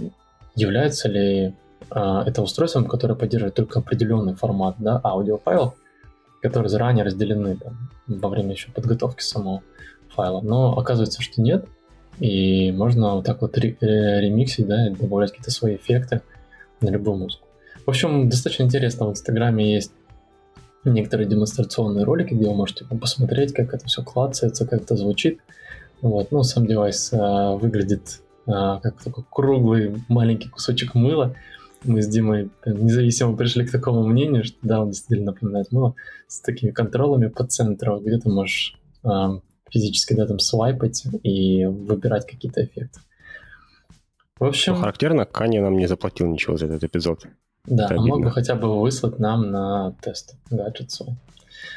является 0.55 1.09
ли 1.09 1.55
э, 1.91 2.23
это 2.27 2.43
устройством, 2.43 2.87
которое 2.87 3.15
поддерживает 3.15 3.55
только 3.55 3.81
определенный 3.81 4.35
формат 4.35 4.77
да, 4.79 5.01
аудиофайлов, 5.03 5.75
которые 6.41 6.71
заранее 6.71 7.05
разделены 7.05 7.57
там, 7.57 7.91
во 8.07 8.29
время 8.31 8.53
еще 8.53 8.71
подготовки 8.73 9.23
самого 9.23 9.63
файла. 10.09 10.41
Но 10.41 10.79
оказывается, 10.79 11.23
что 11.23 11.43
нет, 11.43 11.67
и 12.19 12.73
можно 12.73 13.17
вот 13.17 13.27
так 13.27 13.43
вот 13.43 13.57
ре- 13.59 13.77
ремиксить, 13.81 14.67
да, 14.67 14.89
добавлять 14.91 15.31
какие-то 15.31 15.51
свои 15.51 15.77
эффекты 15.77 16.23
на 16.81 16.91
любую 16.91 17.17
музыку. 17.17 17.47
В 17.87 17.89
общем, 17.91 18.29
достаточно 18.29 18.65
интересно, 18.65 19.07
в 19.07 19.11
Инстаграме 19.11 19.75
есть 19.75 19.93
некоторые 20.85 21.29
демонстрационные 21.29 22.05
ролики, 22.05 22.35
где 22.35 22.47
вы 22.47 22.55
можете 22.55 22.85
посмотреть, 22.85 23.53
как 23.53 23.75
это 23.75 23.87
все 23.87 24.03
клацается, 24.03 24.67
как 24.67 24.83
это 24.83 24.97
звучит. 24.97 25.41
Вот. 26.01 26.31
Ну, 26.31 26.43
сам 26.43 26.67
девайс 26.67 27.13
а, 27.13 27.57
выглядит 27.57 28.21
а, 28.47 28.81
как 28.81 29.03
такой 29.03 29.25
круглый 29.31 30.03
маленький 30.09 30.49
кусочек 30.49 30.95
мыла. 30.95 31.35
Мы 31.85 32.03
с 32.03 32.09
Димой 32.09 32.51
независимо 32.67 33.37
пришли 33.37 33.67
к 33.67 33.71
такому 33.71 34.07
мнению, 34.07 34.45
что 34.45 34.57
да, 34.63 34.83
он 34.83 34.91
действительно 34.91 35.33
напоминает 35.33 35.73
мыло, 35.73 35.95
с 36.27 36.41
такими 36.41 36.71
контролами 36.71 37.29
по 37.29 37.47
центру, 37.47 38.01
где 38.01 38.19
ты 38.19 38.29
можешь 38.29 38.79
а, 39.03 39.41
физически 39.71 40.15
да, 40.15 40.27
там 40.27 40.39
свайпать 40.39 41.05
и 41.23 41.65
выбирать 41.67 42.27
какие-то 42.27 42.65
эффекты. 42.65 43.01
В 44.41 44.45
общем... 44.45 44.73
Ну, 44.73 44.81
характерно, 44.81 45.27
Каня 45.27 45.61
нам 45.61 45.77
не 45.77 45.87
заплатил 45.87 46.27
ничего 46.27 46.57
за 46.57 46.67
этот 46.67 46.83
эпизод. 46.83 47.27
Да, 47.67 47.85
Это 47.85 47.97
а 47.97 48.01
мог 48.01 48.23
бы 48.23 48.31
хотя 48.31 48.55
бы 48.55 48.81
выслать 48.81 49.19
нам 49.19 49.51
на 49.51 49.95
тест 50.01 50.35
гаджет 50.51 50.91
свой. 50.91 51.15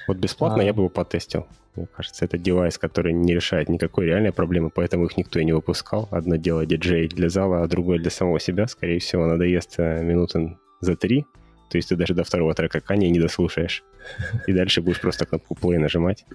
Вот 0.08 0.18
бесплатно 0.18 0.64
а... 0.64 0.66
я 0.66 0.74
бы 0.74 0.84
его 0.84 0.90
потестил. 0.90 1.46
Мне 1.76 1.88
кажется, 1.94 2.24
это 2.24 2.38
девайс, 2.38 2.78
который 2.78 3.14
не 3.14 3.34
решает 3.34 3.68
никакой 3.68 4.06
реальной 4.06 4.32
проблемы, 4.32 4.70
поэтому 4.70 5.06
их 5.06 5.18
никто 5.18 5.40
и 5.40 5.46
не 5.46 5.52
выпускал. 5.52 6.08
Одно 6.10 6.38
дело 6.38 6.66
диджей 6.66 7.10
для 7.10 7.30
зала, 7.30 7.64
а 7.64 7.68
другое 7.68 8.00
для 8.00 8.12
самого 8.12 8.40
себя. 8.40 8.68
Скорее 8.68 9.00
всего, 9.00 9.26
надоест 9.26 9.76
э, 9.80 10.02
минуты 10.02 10.58
за 10.80 10.96
три. 10.96 11.26
То 11.70 11.78
есть 11.78 11.90
ты 11.90 11.96
даже 11.96 12.14
до 12.14 12.24
второго 12.24 12.54
трека 12.54 12.80
Кани 12.80 13.10
не 13.10 13.20
дослушаешь. 13.20 13.84
И 14.48 14.54
дальше 14.54 14.82
будешь 14.82 15.02
просто 15.02 15.26
кнопку 15.26 15.56
play 15.56 15.80
нажимать. 15.80 16.26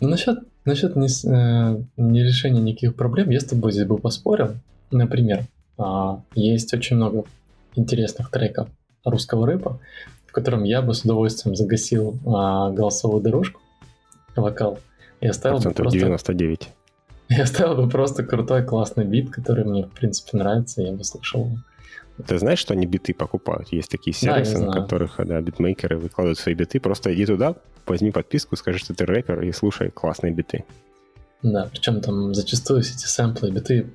Ну, 0.00 0.08
насчет, 0.08 0.40
насчет 0.64 0.96
не, 0.96 1.06
э, 1.06 1.82
не 1.96 2.24
решения 2.24 2.60
никаких 2.60 2.94
проблем, 2.94 3.30
я 3.30 3.40
с 3.40 3.44
тобой 3.44 3.72
здесь 3.72 3.86
бы 3.86 3.96
поспорил. 3.96 4.56
Например, 4.90 5.44
есть 6.34 6.74
очень 6.74 6.96
много 6.96 7.24
интересных 7.74 8.30
треков 8.30 8.68
русского 9.04 9.46
рэпа, 9.46 9.80
в 10.26 10.32
котором 10.32 10.64
я 10.64 10.82
бы 10.82 10.94
с 10.94 11.04
удовольствием 11.04 11.56
загасил 11.56 12.14
э, 12.14 12.74
голосовую 12.74 13.22
дорожку, 13.22 13.60
вокал, 14.36 14.78
и 15.20 15.26
оставил 15.26 15.58
бы 15.58 15.70
просто... 15.70 15.98
99. 15.98 16.68
Я 17.30 17.42
оставил 17.42 17.76
бы 17.76 17.88
просто 17.88 18.24
крутой, 18.24 18.64
классный 18.64 19.04
бит, 19.04 19.30
который 19.30 19.64
мне, 19.64 19.84
в 19.84 19.92
принципе, 19.92 20.36
нравится, 20.36 20.82
я 20.82 20.92
бы 20.92 21.04
слушал 21.04 21.46
его. 21.46 21.58
Ты 22.26 22.38
знаешь, 22.38 22.58
что 22.58 22.74
они 22.74 22.86
биты 22.86 23.14
покупают? 23.14 23.68
Есть 23.72 23.90
такие 23.90 24.12
сервисы, 24.12 24.58
да, 24.58 24.66
на 24.66 24.72
которых 24.72 25.20
да, 25.24 25.40
битмейкеры 25.40 25.98
выкладывают 25.98 26.38
свои 26.38 26.54
биты. 26.54 26.80
Просто 26.80 27.14
иди 27.14 27.24
туда, 27.24 27.54
возьми 27.86 28.10
подписку, 28.10 28.56
скажи, 28.56 28.78
что 28.78 28.92
ты 28.92 29.06
рэпер, 29.06 29.42
и 29.42 29.52
слушай 29.52 29.90
классные 29.90 30.32
биты. 30.32 30.64
Да, 31.42 31.68
причем 31.70 32.00
там 32.00 32.34
зачастую 32.34 32.82
все 32.82 32.94
эти 32.94 33.06
сэмплы, 33.06 33.52
биты 33.52 33.86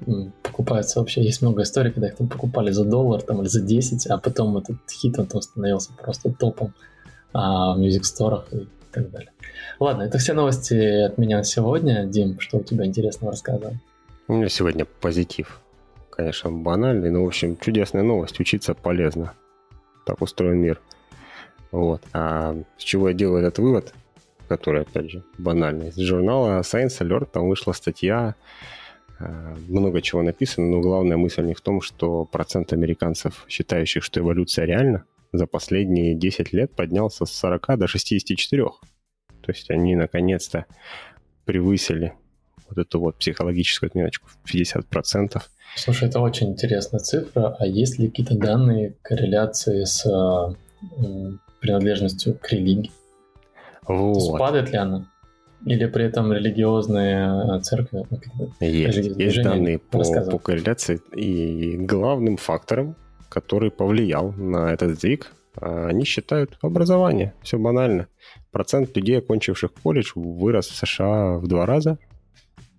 покупаются 0.44 1.00
вообще. 1.00 1.22
Есть 1.22 1.42
много 1.42 1.64
историй, 1.64 1.92
когда 1.92 2.08
их 2.08 2.16
там 2.16 2.30
покупали 2.30 2.72
за 2.72 2.86
доллар 2.86 3.22
там, 3.22 3.42
или 3.42 3.50
за 3.50 3.62
10, 3.62 4.08
а 4.08 4.18
потом 4.18 4.58
этот 4.58 4.78
хит 4.90 5.20
он 5.20 5.28
там 5.28 5.42
становился 5.42 5.92
просто 5.94 6.32
топом 6.32 6.74
а, 7.34 7.76
в 7.76 7.80
мюзик-сторах 7.80 8.46
и 8.54 8.68
так 8.92 9.12
далее. 9.12 9.32
Ладно, 9.80 10.04
это 10.04 10.20
все 10.20 10.34
новости 10.34 11.04
от 11.04 11.18
меня 11.18 11.44
сегодня. 11.44 12.06
Дим, 12.06 12.40
что 12.40 12.60
у 12.60 12.64
тебя 12.64 12.86
интересного 12.86 13.34
рассказывай? 13.34 13.78
У 14.30 14.34
меня 14.36 14.48
сегодня 14.48 14.86
позитив. 14.86 15.60
Конечно, 16.12 16.50
банальный, 16.50 17.12
но, 17.12 17.24
в 17.24 17.28
общем, 17.28 17.58
чудесная 17.58 18.04
новость. 18.04 18.40
Учиться 18.40 18.74
полезно. 18.74 19.34
Так 20.06 20.22
устроен 20.22 20.60
мир. 20.60 20.80
Вот. 21.72 22.02
А 22.14 22.56
с 22.78 22.84
чего 22.84 23.10
я 23.10 23.14
делаю 23.14 23.42
этот 23.42 23.58
вывод, 23.58 23.94
который, 24.48 24.82
опять 24.82 25.12
же, 25.12 25.24
банальный? 25.38 25.90
Из 25.90 25.98
журнала 25.98 26.62
Science 26.62 27.00
Alert 27.00 27.30
там 27.32 27.48
вышла 27.48 27.74
статья, 27.74 28.36
э, 29.20 29.56
много 29.68 30.02
чего 30.02 30.22
написано, 30.22 30.68
но 30.68 30.82
главная 30.82 31.18
мысль 31.18 31.44
не 31.44 31.54
в 31.54 31.62
том, 31.62 31.82
что 31.82 32.26
процент 32.26 32.74
американцев, 32.74 33.46
считающих, 33.48 34.04
что 34.04 34.20
эволюция 34.20 34.66
реальна, 34.66 35.06
за 35.32 35.48
последние 35.48 36.16
10 36.16 36.54
лет 36.54 36.72
поднялся 36.76 37.26
с 37.26 37.32
40 37.32 37.78
до 37.78 37.88
64. 37.88 38.64
То 38.64 39.52
есть 39.52 39.70
они 39.72 39.96
наконец-то 39.96 40.66
превысили 41.46 42.14
вот 42.70 42.78
эту 42.78 43.00
вот 43.00 43.18
психологическую 43.18 43.90
отметочку 43.90 44.28
в 44.28 44.54
50%. 44.54 45.42
Слушай, 45.76 46.10
это 46.10 46.20
очень 46.20 46.52
интересная 46.52 47.00
цифра. 47.00 47.56
А 47.60 47.66
есть 47.66 48.00
ли 48.00 48.10
какие-то 48.10 48.36
данные 48.36 48.96
корреляции 49.02 49.84
с 49.84 50.06
принадлежностью 51.60 52.38
к 52.40 52.52
религии? 52.52 52.92
Вот. 53.88 54.14
То 54.14 54.20
есть 54.20 54.38
падает 54.38 54.72
ли 54.72 54.78
она? 54.78 55.06
Или 55.66 55.86
при 55.86 56.06
этом 56.06 56.34
религиозные 56.34 57.62
церкви? 57.62 58.06
Ну, 58.10 58.52
есть, 58.60 58.98
есть 58.98 59.42
данные 59.42 59.80
по, 59.80 60.00
по 60.00 60.38
корреляции. 60.38 61.00
И 61.16 61.78
главным 61.78 62.36
фактором, 62.38 62.96
который 63.30 63.72
повлиял 63.72 64.34
на 64.34 64.74
этот 64.74 64.98
сдвиг, 64.98 65.32
а, 65.56 65.88
они 65.88 66.04
считают 66.04 66.58
образование. 66.62 67.34
Все 67.42 67.58
банально. 67.58 68.08
Процент 68.52 68.96
людей, 68.96 69.20
окончивших 69.20 69.72
колледж, 69.74 70.12
вырос 70.16 70.68
в 70.68 70.76
США 70.76 71.38
в 71.38 71.48
два 71.48 71.66
раза 71.66 71.98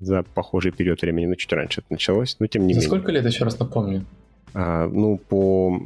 за 0.00 0.22
похожий 0.22 0.72
период 0.72 1.00
времени. 1.00 1.26
Ну, 1.26 1.34
чуть 1.36 1.52
раньше 1.52 1.80
это 1.80 1.92
началось, 1.92 2.36
но 2.38 2.46
тем 2.46 2.66
не 2.66 2.74
за 2.74 2.80
менее. 2.80 2.88
сколько 2.88 3.12
лет, 3.12 3.24
еще 3.24 3.44
раз 3.44 3.58
напомню? 3.58 4.04
А, 4.52 4.86
ну, 4.86 5.18
по, 5.18 5.80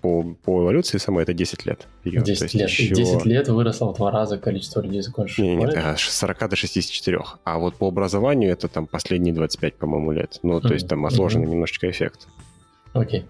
по, 0.00 0.22
по 0.22 0.62
эволюции 0.62 0.98
самой 0.98 1.22
это 1.22 1.32
10 1.32 1.66
лет. 1.66 1.86
Период. 2.02 2.24
10 2.24 2.54
лет. 2.54 2.68
Еще... 2.68 2.94
10 2.94 3.24
лет 3.24 3.48
выросло 3.48 3.92
в 3.92 3.96
два 3.96 4.10
раза 4.10 4.38
количество 4.38 4.80
людей, 4.80 5.00
закончивших 5.00 5.44
Нет, 5.44 5.58
нет, 5.58 5.74
нет, 5.74 5.98
40 5.98 6.48
до 6.48 6.56
64. 6.56 7.18
А 7.44 7.58
вот 7.58 7.76
по 7.76 7.88
образованию 7.88 8.52
это 8.52 8.68
там 8.68 8.86
последние 8.86 9.34
25, 9.34 9.74
по-моему, 9.74 10.12
лет. 10.12 10.38
Ну, 10.42 10.60
то 10.60 10.68
mm-hmm. 10.68 10.72
есть 10.72 10.88
там 10.88 11.06
отложенный 11.06 11.46
mm-hmm. 11.46 11.50
немножечко 11.50 11.90
эффект. 11.90 12.28
Окей. 12.92 13.20
Okay. 13.20 13.24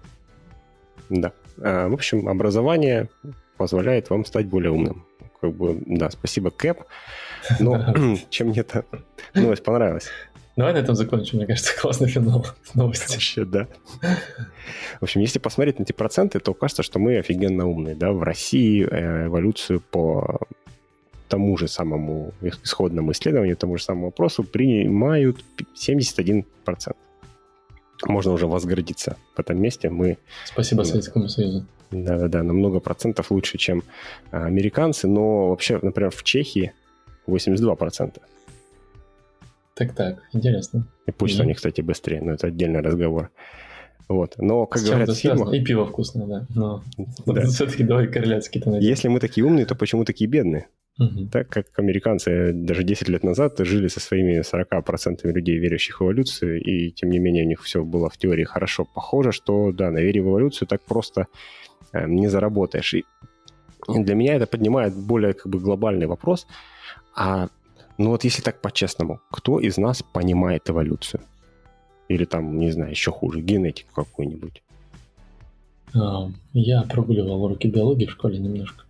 Да. 1.09 1.31
А, 1.61 1.87
в 1.87 1.93
общем, 1.93 2.27
образование 2.27 3.09
позволяет 3.57 4.09
вам 4.09 4.25
стать 4.25 4.47
более 4.47 4.71
умным. 4.71 5.05
Как 5.41 5.53
бы, 5.53 5.81
да, 5.85 6.09
спасибо, 6.09 6.51
Кэп. 6.51 6.83
Но 7.59 7.93
чем 8.29 8.47
мне 8.47 8.61
эта 8.61 8.85
новость 9.33 9.63
понравилась? 9.63 10.09
Давай 10.57 10.73
на 10.73 10.79
этом 10.79 10.95
закончим, 10.95 11.37
мне 11.37 11.47
кажется, 11.47 11.73
классный 11.81 12.09
финал 12.09 12.45
новости. 12.73 13.13
Вообще, 13.13 13.45
да. 13.45 13.67
В 14.99 15.03
общем, 15.03 15.21
если 15.21 15.39
посмотреть 15.39 15.79
на 15.79 15.83
эти 15.83 15.93
проценты, 15.93 16.39
то 16.39 16.53
кажется, 16.53 16.83
что 16.83 16.99
мы 16.99 17.17
офигенно 17.17 17.67
умные. 17.67 17.95
Да? 17.95 18.11
В 18.11 18.23
России 18.23 18.85
э, 18.85 19.27
эволюцию 19.27 19.81
по 19.81 20.41
тому 21.29 21.57
же 21.57 21.67
самому 21.67 22.33
исходному 22.41 23.11
исследованию, 23.11 23.55
тому 23.55 23.77
же 23.77 23.83
самому 23.83 24.07
вопросу 24.07 24.43
принимают 24.43 25.43
71% 25.75 26.43
можно 28.05 28.31
уже 28.31 28.47
возгордиться 28.47 29.17
в 29.35 29.39
этом 29.39 29.59
месте. 29.59 29.89
Мы, 29.89 30.17
Спасибо 30.45 30.83
Советскому 30.83 31.27
Союзу. 31.27 31.65
Да-да-да, 31.91 32.43
на 32.43 32.53
много 32.53 32.79
процентов 32.79 33.31
лучше, 33.31 33.57
чем 33.57 33.83
а, 34.31 34.45
американцы, 34.45 35.07
но 35.07 35.49
вообще, 35.49 35.79
например, 35.81 36.11
в 36.11 36.23
Чехии 36.23 36.73
82%. 37.27 38.21
Так-так, 39.77 40.23
интересно. 40.33 40.87
И 41.05 41.11
пусть 41.11 41.39
они, 41.39 41.53
кстати, 41.53 41.81
быстрее, 41.81 42.21
но 42.21 42.33
это 42.33 42.47
отдельный 42.47 42.81
разговор. 42.81 43.29
Вот. 44.09 44.35
Но, 44.37 44.65
как 44.65 44.81
С 44.81 44.85
говорят 44.85 45.09
в 45.09 45.15
фильмах... 45.15 45.53
И 45.53 45.63
пиво 45.63 45.85
вкусное, 45.85 46.25
да. 46.25 46.45
Но 46.55 46.83
да. 47.25 47.45
все-таки 47.45 47.83
давай 47.83 48.07
корреляции 48.07 48.47
какие-то 48.47 48.71
найдем. 48.71 48.87
Если 48.87 49.07
мы 49.07 49.19
такие 49.19 49.45
умные, 49.45 49.65
то 49.65 49.75
почему 49.75 50.05
такие 50.05 50.29
бедные? 50.29 50.67
Угу. 50.99 51.27
Так 51.31 51.49
как 51.49 51.67
американцы 51.77 52.53
даже 52.53 52.83
10 52.83 53.09
лет 53.09 53.23
назад 53.23 53.59
жили 53.59 53.87
со 53.87 53.99
своими 53.99 54.41
40% 54.41 55.31
людей, 55.31 55.59
верящих 55.59 55.99
в 55.99 56.03
эволюцию, 56.03 56.59
и 56.59 56.91
тем 56.91 57.11
не 57.11 57.19
менее 57.19 57.43
у 57.43 57.47
них 57.47 57.61
все 57.61 57.83
было 57.83 58.09
в 58.09 58.17
теории 58.17 58.45
хорошо. 58.45 58.85
Похоже, 58.85 59.31
что 59.31 59.71
да, 59.71 59.91
на 59.91 59.99
вере 59.99 60.21
в 60.21 60.29
эволюцию 60.29 60.67
так 60.67 60.81
просто 60.81 61.27
э, 61.93 62.07
не 62.07 62.29
заработаешь. 62.29 62.95
И 62.95 63.05
для 63.87 64.15
меня 64.15 64.35
это 64.35 64.47
поднимает 64.47 64.95
более 64.95 65.33
как 65.33 65.51
бы 65.51 65.59
глобальный 65.59 66.07
вопрос. 66.07 66.47
А 67.15 67.49
ну 67.97 68.11
вот 68.11 68.23
если 68.23 68.41
так 68.41 68.61
по-честному, 68.61 69.19
кто 69.31 69.59
из 69.59 69.77
нас 69.77 70.03
понимает 70.03 70.69
эволюцию? 70.69 71.21
Или 72.07 72.25
там, 72.25 72.57
не 72.59 72.71
знаю, 72.71 72.91
еще 72.91 73.11
хуже, 73.11 73.41
генетику 73.41 73.93
какую-нибудь? 73.93 74.61
А, 75.93 76.29
я 76.53 76.83
прогуливал 76.83 77.43
уроки 77.43 77.67
биологии 77.67 78.05
в 78.05 78.11
школе 78.11 78.39
немножко. 78.39 78.83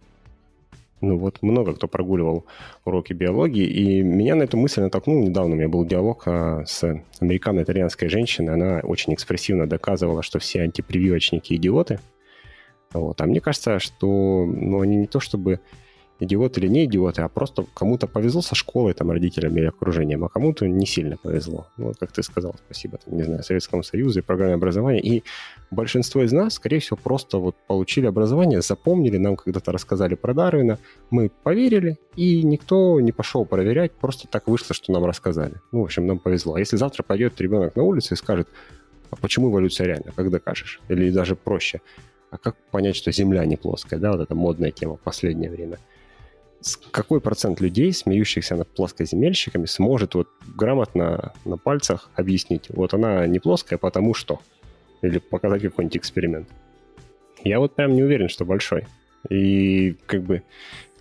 Ну 0.99 1.17
вот 1.17 1.43
много 1.43 1.73
кто 1.75 1.87
прогуливал 1.87 2.45
уроки 2.83 3.13
биологии, 3.13 3.65
и 3.65 4.01
меня 4.01 4.35
на 4.35 4.43
эту 4.43 4.57
мысль 4.57 4.81
натолкнул 4.81 5.21
недавно. 5.21 5.53
У 5.53 5.57
меня 5.57 5.69
был 5.69 5.85
диалог 5.85 6.23
а, 6.25 6.63
с 6.65 6.83
американо-итальянской 7.19 8.09
женщиной. 8.09 8.53
Она 8.53 8.79
очень 8.79 9.13
экспрессивно 9.13 9.67
доказывала, 9.67 10.23
что 10.23 10.39
все 10.39 10.61
антипрививочники 10.61 11.53
идиоты. 11.53 11.99
Вот. 12.93 13.21
А 13.21 13.25
мне 13.25 13.41
кажется, 13.41 13.79
что 13.79 14.45
ну, 14.45 14.81
они 14.81 14.95
не 14.97 15.07
то 15.07 15.19
чтобы 15.19 15.59
идиот 16.19 16.57
или 16.57 16.67
не 16.67 16.85
идиоты, 16.85 17.21
а 17.21 17.29
просто 17.29 17.65
кому-то 17.73 18.07
повезло 18.07 18.41
со 18.41 18.55
школой, 18.55 18.93
там, 18.93 19.11
родителями 19.11 19.59
или 19.59 19.67
окружением, 19.67 20.23
а 20.23 20.29
кому-то 20.29 20.67
не 20.67 20.85
сильно 20.85 21.17
повезло. 21.17 21.67
Вот 21.77 21.97
как 21.97 22.11
ты 22.11 22.23
сказал, 22.23 22.55
спасибо, 22.65 22.97
там, 22.97 23.15
не 23.15 23.23
знаю, 23.23 23.43
Советскому 23.43 23.83
Союзу 23.83 24.19
и 24.19 24.21
программе 24.21 24.55
образования. 24.55 25.01
И 25.01 25.23
большинство 25.71 26.23
из 26.23 26.31
нас, 26.31 26.55
скорее 26.55 26.79
всего, 26.79 26.97
просто 26.97 27.37
вот 27.37 27.55
получили 27.67 28.07
образование, 28.07 28.61
запомнили, 28.61 29.17
нам 29.17 29.35
когда-то 29.35 29.71
рассказали 29.71 30.15
про 30.15 30.33
Дарвина, 30.33 30.79
мы 31.09 31.29
поверили, 31.43 31.97
и 32.15 32.43
никто 32.43 32.99
не 32.99 33.11
пошел 33.11 33.45
проверять, 33.45 33.91
просто 33.91 34.27
так 34.27 34.47
вышло, 34.47 34.73
что 34.73 34.91
нам 34.91 35.05
рассказали. 35.05 35.55
Ну, 35.71 35.81
в 35.81 35.83
общем, 35.83 36.07
нам 36.07 36.19
повезло. 36.19 36.55
А 36.55 36.59
если 36.59 36.77
завтра 36.77 37.03
пойдет 37.03 37.39
ребенок 37.39 37.75
на 37.75 37.83
улицу 37.83 38.15
и 38.15 38.17
скажет, 38.17 38.47
а 39.09 39.15
почему 39.15 39.51
эволюция 39.51 39.87
реальна, 39.87 40.11
как 40.15 40.29
докажешь? 40.31 40.81
Или 40.89 41.11
даже 41.11 41.35
проще, 41.35 41.81
а 42.31 42.37
как 42.37 42.55
понять, 42.71 42.95
что 42.95 43.11
Земля 43.11 43.45
не 43.45 43.55
плоская, 43.55 43.99
да, 43.99 44.11
вот 44.11 44.21
эта 44.21 44.35
модная 44.35 44.71
тема 44.71 44.97
в 44.97 44.99
последнее 44.99 45.51
время– 45.51 45.77
какой 46.91 47.21
процент 47.21 47.61
людей, 47.61 47.93
смеющихся 47.93 48.55
над 48.55 48.67
плоскоземельщиками, 48.67 49.65
сможет 49.65 50.15
вот 50.15 50.27
грамотно 50.55 51.33
на 51.45 51.57
пальцах 51.57 52.09
объяснить, 52.15 52.65
вот 52.69 52.93
она 52.93 53.27
не 53.27 53.39
плоская, 53.39 53.77
потому 53.77 54.13
что? 54.13 54.39
Или 55.01 55.19
показать 55.19 55.61
какой-нибудь 55.61 55.97
эксперимент? 55.97 56.49
Я 57.43 57.59
вот 57.59 57.75
прям 57.75 57.93
не 57.93 58.03
уверен, 58.03 58.29
что 58.29 58.45
большой. 58.45 58.85
И 59.29 59.95
как 60.05 60.23
бы 60.23 60.43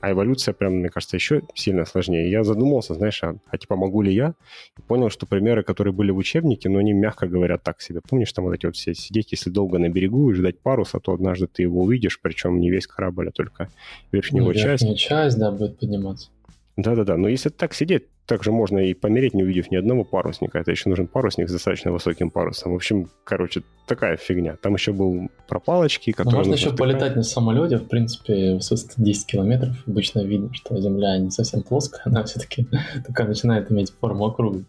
а 0.07 0.13
эволюция 0.13 0.55
прям, 0.55 0.75
мне 0.75 0.89
кажется, 0.89 1.17
еще 1.17 1.43
сильно 1.55 1.85
сложнее. 1.85 2.31
Я 2.31 2.45
задумался, 2.45 2.95
знаешь, 2.95 3.25
а, 3.25 3.35
а 3.51 3.59
типа 3.59 3.75
могу 3.75 4.03
ли 4.03 4.15
я? 4.15 4.35
И 4.79 4.83
понял, 4.83 5.11
что 5.11 5.27
примеры, 5.27 5.65
которые 5.65 5.93
были 5.93 6.13
в 6.13 6.17
учебнике, 6.17 6.69
но 6.69 6.75
ну, 6.75 6.79
они, 6.79 6.93
мягко 6.93 7.27
говоря, 7.27 7.59
так 7.59 7.81
себе. 7.81 8.01
Помнишь, 8.09 8.33
там 8.33 8.45
вот 8.45 8.55
эти 8.55 8.67
вот 8.67 8.77
все 8.77 8.95
сидеть, 8.95 9.33
если 9.33 9.51
долго 9.51 9.79
на 9.79 9.89
берегу 9.89 10.31
и 10.31 10.35
ждать 10.35 10.61
паруса, 10.61 11.01
то 11.01 11.13
однажды 11.13 11.49
ты 11.49 11.63
его 11.63 11.83
увидишь, 11.83 12.21
причем 12.23 12.61
не 12.61 12.71
весь 12.71 12.87
корабль, 12.87 13.31
а 13.31 13.33
только 13.33 13.69
верхнюю 14.13 14.45
ну, 14.45 14.53
часть. 14.55 14.85
Верхняя 14.85 14.95
часть, 14.95 15.39
да, 15.39 15.51
будет 15.51 15.77
подниматься. 15.77 16.29
Да-да-да, 16.77 17.17
но 17.17 17.27
если 17.27 17.49
так 17.49 17.75
сидеть, 17.75 18.05
также 18.27 18.51
можно 18.51 18.79
и 18.79 18.93
помереть, 18.93 19.35
не 19.35 19.45
увидев 19.45 19.71
ни 19.71 19.77
одного 19.77 20.05
парусника. 20.05 20.59
Это 20.59 20.73
еще 20.73 20.89
нужен 20.89 21.07
парусник 21.07 21.49
с 21.49 21.53
достаточно 21.53 21.93
высоким 21.93 22.31
парусом. 22.31 22.73
В 22.73 22.75
общем, 22.75 23.09
короче, 23.25 23.63
такая 23.87 24.17
фигня. 24.17 24.57
Там 24.61 24.75
еще 24.75 24.93
был 24.93 25.31
про 25.47 25.61
палочки, 25.61 26.11
которые... 26.11 26.33
Ну, 26.33 26.39
можно 26.39 26.55
еще 26.55 26.71
втыкать. 26.71 26.79
полетать 26.79 27.17
на 27.17 27.23
самолете. 27.23 27.77
В 27.77 27.87
принципе, 27.87 28.55
высоте 28.55 28.95
10 28.97 29.27
километров 29.27 29.77
обычно 29.87 30.21
видно, 30.25 30.53
что 30.53 30.79
Земля 30.81 31.17
не 31.19 31.31
совсем 31.31 31.63
плоская. 31.63 32.03
Она 32.05 32.25
все-таки 32.25 32.67
такая 33.07 33.29
начинает 33.29 33.71
иметь 33.71 33.93
форму 33.93 34.27
округлой. 34.27 34.65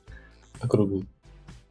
округлую. 0.59 1.05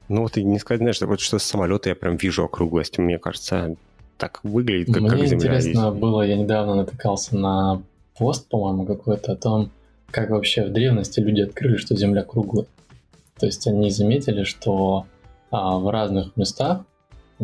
Ну 0.09 0.23
вот 0.23 0.37
и 0.37 0.45
не 0.45 0.59
сказать, 0.59 0.81
знаешь, 0.81 1.00
вот 1.00 1.21
что 1.21 1.38
с 1.38 1.45
самолета 1.45 1.88
я 1.88 1.95
прям 1.95 2.16
вижу 2.16 2.45
округлость. 2.45 2.99
Мне 2.99 3.19
кажется, 3.19 3.76
так 4.19 4.40
выглядит, 4.43 4.93
как, 4.93 5.02
Мне 5.02 5.11
как 5.11 5.19
Земля. 5.19 5.28
Мне 5.28 5.37
интересно 5.37 5.87
есть. 5.87 5.99
было, 5.99 6.23
я 6.23 6.37
недавно 6.37 6.75
натыкался 6.75 7.37
на 7.37 7.83
пост, 8.19 8.49
по-моему, 8.49 8.87
какой-то 8.87 9.33
о 9.33 9.37
том, 9.37 9.71
как 10.17 10.31
вообще 10.31 10.65
в 10.65 10.73
древности 10.73 11.21
люди 11.21 11.43
открыли, 11.43 11.77
что 11.77 11.95
Земля 11.95 12.23
круглая. 12.23 12.67
То 13.39 13.45
есть 13.45 13.67
они 13.67 13.91
заметили, 13.91 14.45
что 14.45 15.05
а, 15.51 15.77
в 15.77 15.91
разных 15.91 16.35
местах 16.39 16.87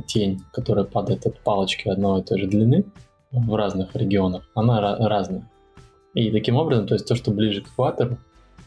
тень, 0.07 0.41
которая 0.55 0.87
падает 0.87 1.27
от 1.27 1.39
палочки 1.41 1.89
одной 1.89 2.23
и 2.23 2.25
той 2.25 2.41
же 2.41 2.47
длины 2.47 2.87
в 3.31 3.55
разных 3.57 3.95
регионах, 3.95 4.49
она 4.55 4.81
ra- 4.81 5.07
разная. 5.07 5.47
И 6.15 6.31
таким 6.31 6.57
образом, 6.57 6.87
то 6.87 6.95
есть 6.95 7.07
то, 7.07 7.15
что 7.15 7.31
ближе 7.31 7.61
к 7.61 7.69
экватору, 7.69 8.17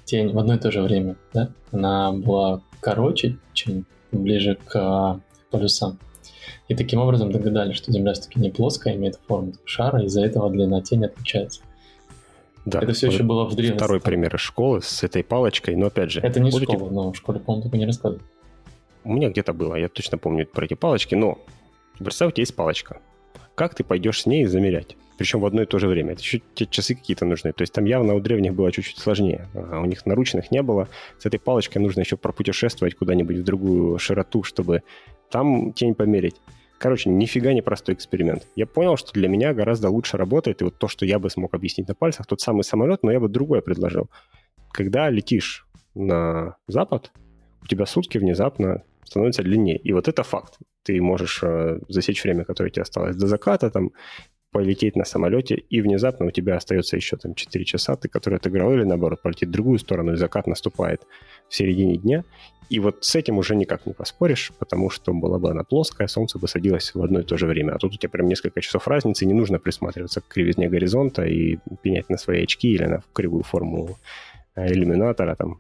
тень 0.04 0.32
в 0.34 0.38
одно 0.38 0.54
и 0.54 0.60
то 0.60 0.70
же 0.72 0.84
время, 0.84 1.16
да, 1.34 1.50
она 1.72 2.12
была 2.12 2.62
короче, 2.82 3.40
чем 3.54 3.88
ближе 4.12 4.56
к 4.68 4.76
а, 4.76 5.20
полюсам. 5.50 5.98
И 6.68 6.76
таким 6.76 7.00
образом 7.00 7.32
догадались, 7.32 7.78
что 7.78 7.92
Земля 7.92 8.14
все-таки 8.14 8.40
не 8.40 8.52
плоская, 8.52 8.96
имеет 8.96 9.20
форму 9.28 9.54
шара, 9.66 10.04
из-за 10.04 10.24
этого 10.24 10.52
длина 10.52 10.84
тени 10.84 11.06
отличается. 11.06 11.62
Да. 12.66 12.82
Это 12.82 12.94
все 12.94 13.08
еще 13.08 13.24
было 13.24 13.46
в 13.46 13.56
древности. 13.56 13.78
Второй 13.78 14.00
пример 14.00 14.36
из 14.36 14.42
школы 14.42 14.82
с 14.82 15.04
этой 15.04 15.24
палочкой, 15.24 15.76
но 15.76 15.88
опять 15.88 16.12
же... 16.12 16.20
Это 16.22 16.40
не 16.40 16.52
будете... 16.52 16.74
школа, 16.74 16.90
но 16.90 17.12
в 17.12 17.16
школе, 17.16 17.40
по-моему, 17.40 17.64
такое 17.64 17.80
не 17.80 17.86
рассказывали. 17.86 18.24
У 19.04 19.14
меня 19.14 19.30
где-то 19.30 19.54
было, 19.54 19.76
я 19.76 19.88
точно 19.88 20.18
помню 20.18 20.48
про 20.48 20.66
эти 20.66 20.74
палочки, 20.74 21.14
но 21.14 21.38
представь, 22.00 22.30
у 22.30 22.32
тебя 22.32 22.42
есть 22.42 22.56
палочка. 22.56 23.00
Как 23.54 23.76
ты 23.76 23.84
пойдешь 23.84 24.24
с 24.24 24.26
ней 24.26 24.46
замерять? 24.46 24.98
Причем 25.18 25.40
в 25.40 25.46
одно 25.46 25.62
и 25.62 25.66
то 25.66 25.80
же 25.80 25.88
время. 25.88 26.14
Это 26.14 26.22
еще 26.22 26.42
те 26.56 26.66
часы 26.66 26.96
какие-то 26.96 27.24
нужны. 27.24 27.54
То 27.54 27.62
есть 27.62 27.72
там 27.72 27.86
явно 27.86 28.16
у 28.16 28.20
древних 28.20 28.54
было 28.54 28.72
чуть-чуть 28.72 28.98
сложнее. 28.98 29.48
А 29.54 29.80
у 29.80 29.86
них 29.86 30.06
наручных 30.06 30.52
не 30.52 30.62
было. 30.62 30.90
С 31.20 31.26
этой 31.26 31.40
палочкой 31.40 31.82
нужно 31.82 32.02
еще 32.02 32.18
пропутешествовать 32.18 32.96
куда-нибудь 32.96 33.38
в 33.38 33.44
другую 33.44 33.98
широту, 33.98 34.44
чтобы 34.44 34.84
там 35.30 35.72
тень 35.72 35.96
померить. 35.96 36.36
Короче, 36.86 37.10
нифига 37.10 37.52
не 37.52 37.64
простой 37.64 37.96
эксперимент. 37.96 38.48
Я 38.56 38.68
понял, 38.68 38.96
что 38.96 39.12
для 39.12 39.28
меня 39.28 39.56
гораздо 39.56 39.90
лучше 39.90 40.18
работает, 40.18 40.62
и 40.62 40.66
вот 40.66 40.78
то, 40.78 40.88
что 40.88 41.04
я 41.04 41.18
бы 41.18 41.32
смог 41.32 41.56
объяснить 41.56 41.88
на 41.88 41.96
пальцах, 41.96 42.28
тот 42.28 42.42
самый 42.42 42.64
самолет, 42.64 43.02
но 43.02 43.12
я 43.12 43.20
бы 43.20 43.28
другое 43.28 43.62
предложил. 43.62 44.08
Когда 44.72 45.10
летишь 45.10 45.66
на 45.96 46.58
запад, 46.68 47.12
у 47.64 47.66
тебя 47.66 47.88
сутки 47.88 48.20
внезапно 48.20 48.84
становятся 49.04 49.42
длиннее. 49.42 49.78
И 49.78 49.94
вот 49.94 50.08
это 50.08 50.22
факт. 50.22 50.60
Ты 50.84 51.02
можешь 51.02 51.42
э, 51.42 51.80
засечь 51.90 52.24
время, 52.24 52.44
которое 52.44 52.70
тебе 52.70 52.84
осталось 52.84 53.16
до 53.16 53.26
заката, 53.26 53.72
там, 53.72 53.90
полететь 54.56 54.96
на 54.96 55.04
самолете, 55.04 55.56
и 55.56 55.82
внезапно 55.82 56.28
у 56.28 56.32
тебя 56.32 56.56
остается 56.56 56.96
еще 56.96 57.18
там 57.18 57.36
4 57.36 57.66
часа, 57.66 57.98
ты 57.98 58.08
который 58.08 58.36
отыграл, 58.36 58.72
или 58.72 58.86
наоборот, 58.86 59.22
полететь 59.22 59.50
в 59.50 59.52
другую 59.52 59.80
сторону, 59.80 60.14
и 60.14 60.16
закат 60.16 60.48
наступает 60.48 61.02
в 61.50 61.56
середине 61.56 61.98
дня, 61.98 62.24
и 62.70 62.80
вот 62.80 63.04
с 63.04 63.16
этим 63.16 63.38
уже 63.38 63.54
никак 63.54 63.86
не 63.86 63.92
поспоришь, 63.92 64.54
потому 64.58 64.90
что 64.90 65.14
была 65.14 65.40
бы 65.40 65.52
она 65.52 65.66
плоская, 65.66 66.08
солнце 66.08 66.40
бы 66.40 66.48
садилось 66.48 66.96
в 66.96 67.04
одно 67.04 67.20
и 67.20 67.24
то 67.24 67.36
же 67.36 67.48
время. 67.48 67.74
А 67.74 67.80
тут 67.80 67.96
у 67.96 67.98
тебя 67.98 68.10
прям 68.10 68.28
несколько 68.30 68.62
часов 68.62 68.88
разницы, 68.88 69.26
не 69.26 69.34
нужно 69.34 69.60
присматриваться 69.60 70.22
к 70.22 70.28
кривизне 70.30 70.70
горизонта 70.70 71.26
и 71.26 71.58
пенять 71.82 72.10
на 72.10 72.18
свои 72.18 72.44
очки 72.44 72.70
или 72.70 72.86
на 72.86 73.04
кривую 73.12 73.44
форму 73.44 73.98
иллюминатора 74.56 75.36
там. 75.36 75.60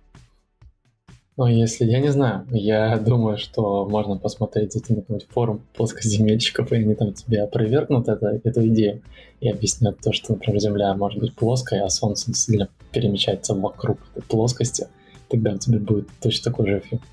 Ну, 1.37 1.47
если, 1.47 1.85
я 1.85 1.99
не 1.99 2.11
знаю, 2.11 2.45
я 2.51 2.97
думаю, 3.05 3.37
что 3.37 3.87
можно 3.87 4.17
посмотреть 4.17 4.73
за 4.73 4.79
какой-нибудь 4.79 5.27
форум 5.29 5.61
плоскоземельщиков, 5.73 6.71
и 6.71 6.75
они 6.75 6.95
там 6.95 7.13
тебе 7.13 7.43
опровергнут 7.43 8.07
это, 8.07 8.39
эту 8.43 8.67
идею 8.67 9.01
и 9.41 9.49
объяснят 9.49 9.97
то, 9.99 10.13
что, 10.13 10.33
например, 10.33 10.59
Земля 10.61 10.93
может 10.95 11.19
быть 11.19 11.35
плоской, 11.35 11.81
а 11.81 11.89
Солнце 11.89 12.27
действительно 12.27 12.69
перемещается 12.91 13.53
вокруг 13.53 13.99
этой 14.15 14.23
плоскости– 14.23 14.87
тогда 15.29 15.51
у 15.53 15.57
тебя 15.57 15.79
будет 15.79 16.07
точно 16.21 16.51
такой 16.51 16.67
же 16.67 16.79
эффект. 16.79 17.03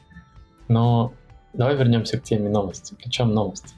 Но 0.68 1.12
давай 1.52 1.76
вернемся 1.76 2.18
к 2.18 2.22
теме 2.22 2.48
новости. 2.48 2.94
Чем 3.08 3.35
новость? 3.35 3.74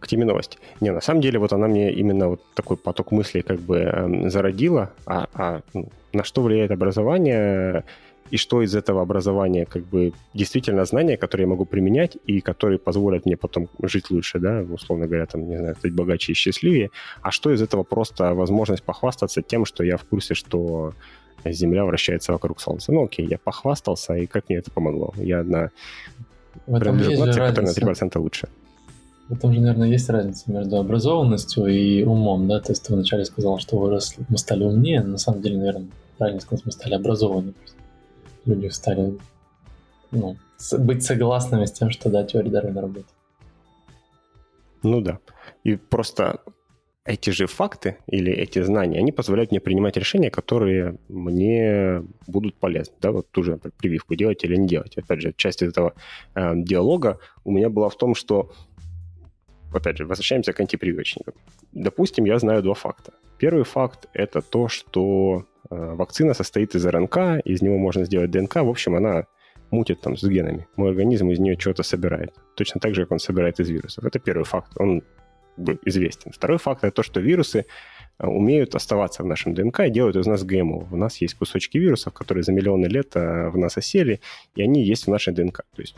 К 0.00 0.08
теме 0.08 0.24
новости. 0.24 0.58
Не, 0.80 0.90
на 0.90 1.00
самом 1.00 1.20
деле, 1.20 1.38
вот 1.38 1.52
она 1.52 1.68
мне 1.68 1.92
именно 1.92 2.28
вот 2.28 2.40
такой 2.54 2.76
поток 2.76 3.12
мыслей 3.12 3.42
как 3.42 3.60
бы 3.60 3.78
э, 3.78 4.28
зародила. 4.28 4.92
А, 5.06 5.26
а 5.34 5.60
ну, 5.72 5.88
на 6.12 6.22
что 6.24 6.42
влияет 6.42 6.70
образование 6.70 7.84
и 8.30 8.36
что 8.36 8.62
из 8.62 8.74
этого 8.74 9.02
образования 9.02 9.66
как 9.66 9.84
бы 9.84 10.12
действительно 10.34 10.84
знания, 10.84 11.16
которые 11.16 11.44
я 11.44 11.50
могу 11.50 11.64
применять 11.64 12.16
и 12.26 12.40
которые 12.40 12.78
позволят 12.78 13.26
мне 13.26 13.36
потом 13.36 13.68
жить 13.82 14.10
лучше, 14.10 14.38
да, 14.38 14.62
условно 14.62 15.06
говоря, 15.06 15.26
там, 15.26 15.48
не 15.48 15.58
знаю, 15.58 15.76
стать 15.76 15.92
богаче 15.92 16.32
и 16.32 16.34
счастливее, 16.34 16.90
а 17.22 17.30
что 17.30 17.52
из 17.52 17.62
этого 17.62 17.82
просто 17.82 18.34
возможность 18.34 18.82
похвастаться 18.82 19.42
тем, 19.42 19.64
что 19.64 19.84
я 19.84 19.96
в 19.96 20.04
курсе, 20.04 20.34
что 20.34 20.92
Земля 21.44 21.84
вращается 21.84 22.32
вокруг 22.32 22.60
Солнца. 22.60 22.92
Ну 22.92 23.04
окей, 23.04 23.26
я 23.26 23.38
похвастался, 23.38 24.14
и 24.14 24.26
как 24.26 24.48
мне 24.48 24.58
это 24.58 24.70
помогло? 24.70 25.12
Я 25.16 25.42
на 25.42 25.70
принадлежу 26.66 27.22
к 27.22 27.26
которая 27.26 27.52
на 27.52 27.92
3% 27.92 28.18
лучше. 28.18 28.48
В 29.28 29.34
этом 29.34 29.52
же, 29.52 29.60
наверное, 29.60 29.88
есть 29.88 30.08
разница 30.08 30.50
между 30.50 30.76
образованностью 30.76 31.66
и 31.66 32.04
умом, 32.04 32.46
да? 32.46 32.60
То 32.60 32.72
есть 32.72 32.84
ты 32.84 32.94
вначале 32.94 33.24
сказал, 33.24 33.58
что 33.58 33.76
вырос, 33.76 34.14
мы 34.28 34.38
стали 34.38 34.62
умнее, 34.62 35.02
но 35.02 35.12
на 35.12 35.18
самом 35.18 35.42
деле, 35.42 35.58
наверное, 35.58 35.88
правильно 36.16 36.40
сказать, 36.40 36.64
мы 36.64 36.72
стали 36.72 36.94
образованнее. 36.94 37.54
Люди 38.46 38.68
стали 38.68 39.18
ну, 40.10 40.36
быть 40.78 41.04
согласными 41.04 41.66
с 41.66 41.72
тем, 41.72 41.90
что 41.90 42.08
да, 42.10 42.24
теория 42.24 42.50
Дарвина 42.50 42.80
работает. 42.80 43.06
Ну 44.82 45.00
да. 45.00 45.18
И 45.64 45.76
просто 45.76 46.40
эти 47.06 47.30
же 47.30 47.46
факты 47.46 47.98
или 48.06 48.32
эти 48.32 48.62
знания, 48.62 48.98
они 48.98 49.12
позволяют 49.12 49.50
мне 49.50 49.60
принимать 49.60 49.96
решения, 49.96 50.30
которые 50.30 50.98
мне 51.08 52.02
будут 52.26 52.56
полезны. 52.56 52.94
Да, 53.00 53.12
вот 53.12 53.30
ту 53.30 53.42
же 53.42 53.58
прививку 53.78 54.14
делать 54.16 54.44
или 54.44 54.56
не 54.56 54.66
делать. 54.66 54.98
Опять 54.98 55.20
же, 55.20 55.34
часть 55.36 55.62
этого 55.62 55.94
э, 56.34 56.52
диалога 56.56 57.18
у 57.44 57.52
меня 57.52 57.68
была 57.68 57.88
в 57.88 57.96
том, 57.96 58.14
что, 58.14 58.52
опять 59.72 59.98
же, 59.98 60.06
возвращаемся 60.06 60.52
к 60.52 60.60
антипрививочникам. 60.60 61.34
Допустим, 61.72 62.24
я 62.24 62.38
знаю 62.38 62.62
два 62.62 62.74
факта. 62.74 63.12
Первый 63.38 63.64
факт– 63.64 64.08
это 64.12 64.40
то, 64.40 64.68
что 64.68 65.46
вакцина 65.70 66.34
состоит 66.34 66.74
из 66.74 66.86
РНК, 66.86 67.42
из 67.44 67.62
него 67.62 67.78
можно 67.78 68.04
сделать 68.04 68.30
ДНК. 68.30 68.56
В 68.56 68.68
общем, 68.68 68.94
она 68.94 69.26
мутит 69.70 70.00
там 70.00 70.16
с 70.16 70.22
генами. 70.22 70.66
Мой 70.76 70.90
организм 70.90 71.30
из 71.30 71.38
нее 71.38 71.56
что-то 71.58 71.82
собирает. 71.82 72.34
Точно 72.54 72.80
так 72.80 72.94
же, 72.94 73.02
как 73.02 73.12
он 73.12 73.18
собирает 73.18 73.60
из 73.60 73.68
вирусов. 73.68 74.04
Это 74.04 74.18
первый 74.18 74.44
факт. 74.44 74.72
Он 74.76 75.02
известен. 75.84 76.32
Второй 76.32 76.58
факт– 76.58 76.80
это 76.84 76.96
то, 76.96 77.02
что 77.02 77.20
вирусы 77.20 77.64
э, 78.18 78.26
умеют 78.26 78.74
оставаться 78.74 79.22
в 79.22 79.26
нашем 79.26 79.54
ДНК 79.54 79.80
и 79.80 79.90
делают 79.90 80.16
из 80.16 80.26
нас 80.26 80.44
ГМО. 80.44 80.88
У 80.90 80.96
нас 80.96 81.20
есть 81.22 81.34
кусочки 81.34 81.78
вирусов, 81.78 82.12
которые 82.12 82.44
за 82.44 82.52
миллионы 82.52 82.86
лет 82.86 83.16
э, 83.16 83.48
в 83.48 83.56
нас 83.56 83.76
осели, 83.76 84.20
и 84.54 84.62
они 84.62 84.84
есть 84.84 85.06
в 85.06 85.10
нашей 85.10 85.32
ДНК. 85.32 85.64
То 85.74 85.82
есть 85.82 85.96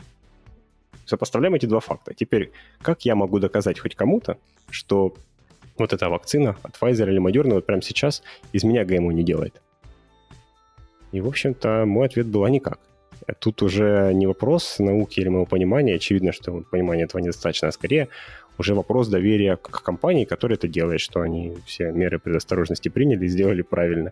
сопоставляем 1.05 1.55
эти 1.55 1.65
два 1.65 1.79
факта. 1.79 2.13
Теперь, 2.13 2.51
как 2.81 3.03
я 3.05 3.15
могу 3.15 3.39
доказать 3.39 3.79
хоть 3.79 3.95
кому-то, 3.95 4.37
что 4.69 5.15
вот 5.79 5.93
эта 5.93 6.09
вакцина 6.09 6.55
от 6.63 6.77
Pfizer 6.79 7.09
или 7.09 7.21
Moderna 7.21 7.55
вот 7.55 7.65
прямо 7.65 7.81
сейчас 7.81 8.21
из 8.53 8.63
меня 8.63 8.85
ГМО 8.85 9.11
не 9.11 9.23
делает? 9.23 9.61
И, 11.11 11.21
в 11.21 11.27
общем-то, 11.27 11.85
мой 11.85 12.05
ответ 12.05 12.27
был, 12.27 12.43
а 12.43 12.49
никак. 12.49 12.79
Тут 13.39 13.61
уже 13.61 14.11
не 14.13 14.27
вопрос 14.27 14.79
науки 14.79 15.19
или 15.19 15.29
моего 15.29 15.45
понимания. 15.45 15.95
Очевидно, 15.95 16.31
что 16.31 16.63
понимания 16.71 17.03
этого 17.03 17.21
недостаточно, 17.21 17.67
а 17.67 17.71
скорее 17.71 18.07
уже 18.59 18.75
вопрос 18.75 19.07
доверия 19.07 19.55
к 19.55 19.81
компании, 19.81 20.25
которая 20.25 20.57
это 20.57 20.67
делает, 20.67 20.99
что 20.99 21.21
они 21.21 21.57
все 21.65 21.91
меры 21.91 22.19
предосторожности 22.19 22.89
приняли 22.89 23.25
и 23.25 23.29
сделали 23.29 23.61
правильно, 23.61 24.11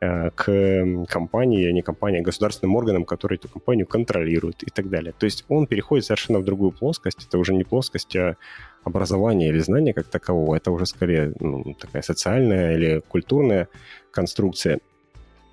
э, 0.00 0.30
к 0.30 1.06
компании, 1.08 1.68
а 1.68 1.72
не 1.72 1.82
компании, 1.82 2.20
а 2.20 2.22
государственным 2.22 2.76
органам, 2.76 3.04
которые 3.04 3.38
эту 3.38 3.48
компанию 3.48 3.86
контролируют 3.86 4.62
и 4.62 4.70
так 4.70 4.88
далее. 4.88 5.12
То 5.18 5.24
есть 5.24 5.44
он 5.48 5.66
переходит 5.66 6.04
совершенно 6.04 6.38
в 6.38 6.44
другую 6.44 6.70
плоскость. 6.70 7.26
Это 7.26 7.38
уже 7.38 7.52
не 7.52 7.64
плоскость, 7.64 8.14
а 8.14 8.36
образование 8.84 9.48
или 9.48 9.58
знание 9.58 9.94
как 9.94 10.06
такового. 10.06 10.54
Это 10.56 10.70
уже 10.70 10.86
скорее 10.86 11.32
ну, 11.40 11.74
такая 11.74 12.02
социальная 12.02 12.74
или 12.74 13.02
культурная 13.08 13.68
конструкция. 14.10 14.80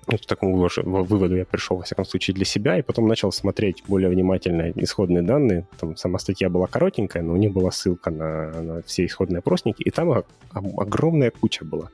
Вот 0.06 0.22
к 0.22 0.26
такому 0.26 0.56
выводу 0.56 1.36
я 1.36 1.44
пришел, 1.44 1.76
во 1.76 1.82
всяком 1.82 2.06
случае, 2.06 2.34
для 2.34 2.46
себя, 2.46 2.78
и 2.78 2.82
потом 2.82 3.06
начал 3.08 3.30
смотреть 3.30 3.82
более 3.86 4.08
внимательно 4.08 4.72
исходные 4.74 5.22
данные. 5.22 5.66
Там 5.78 5.96
сама 5.96 6.18
статья 6.18 6.48
была 6.48 6.66
коротенькая, 6.66 7.22
но 7.22 7.34
у 7.34 7.36
них 7.36 7.52
была 7.52 7.70
ссылка 7.70 8.10
на, 8.10 8.62
на 8.62 8.82
все 8.82 9.04
исходные 9.04 9.40
опросники, 9.40 9.82
и 9.82 9.90
там 9.90 10.24
огромная 10.50 11.30
куча 11.30 11.66
была. 11.66 11.90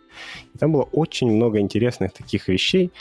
И 0.55 0.59
там 0.59 0.71
было 0.71 0.83
очень 0.93 1.29
много 1.33 1.59
интересных 1.59 2.13
таких 2.13 2.47
вещей, 2.47 2.93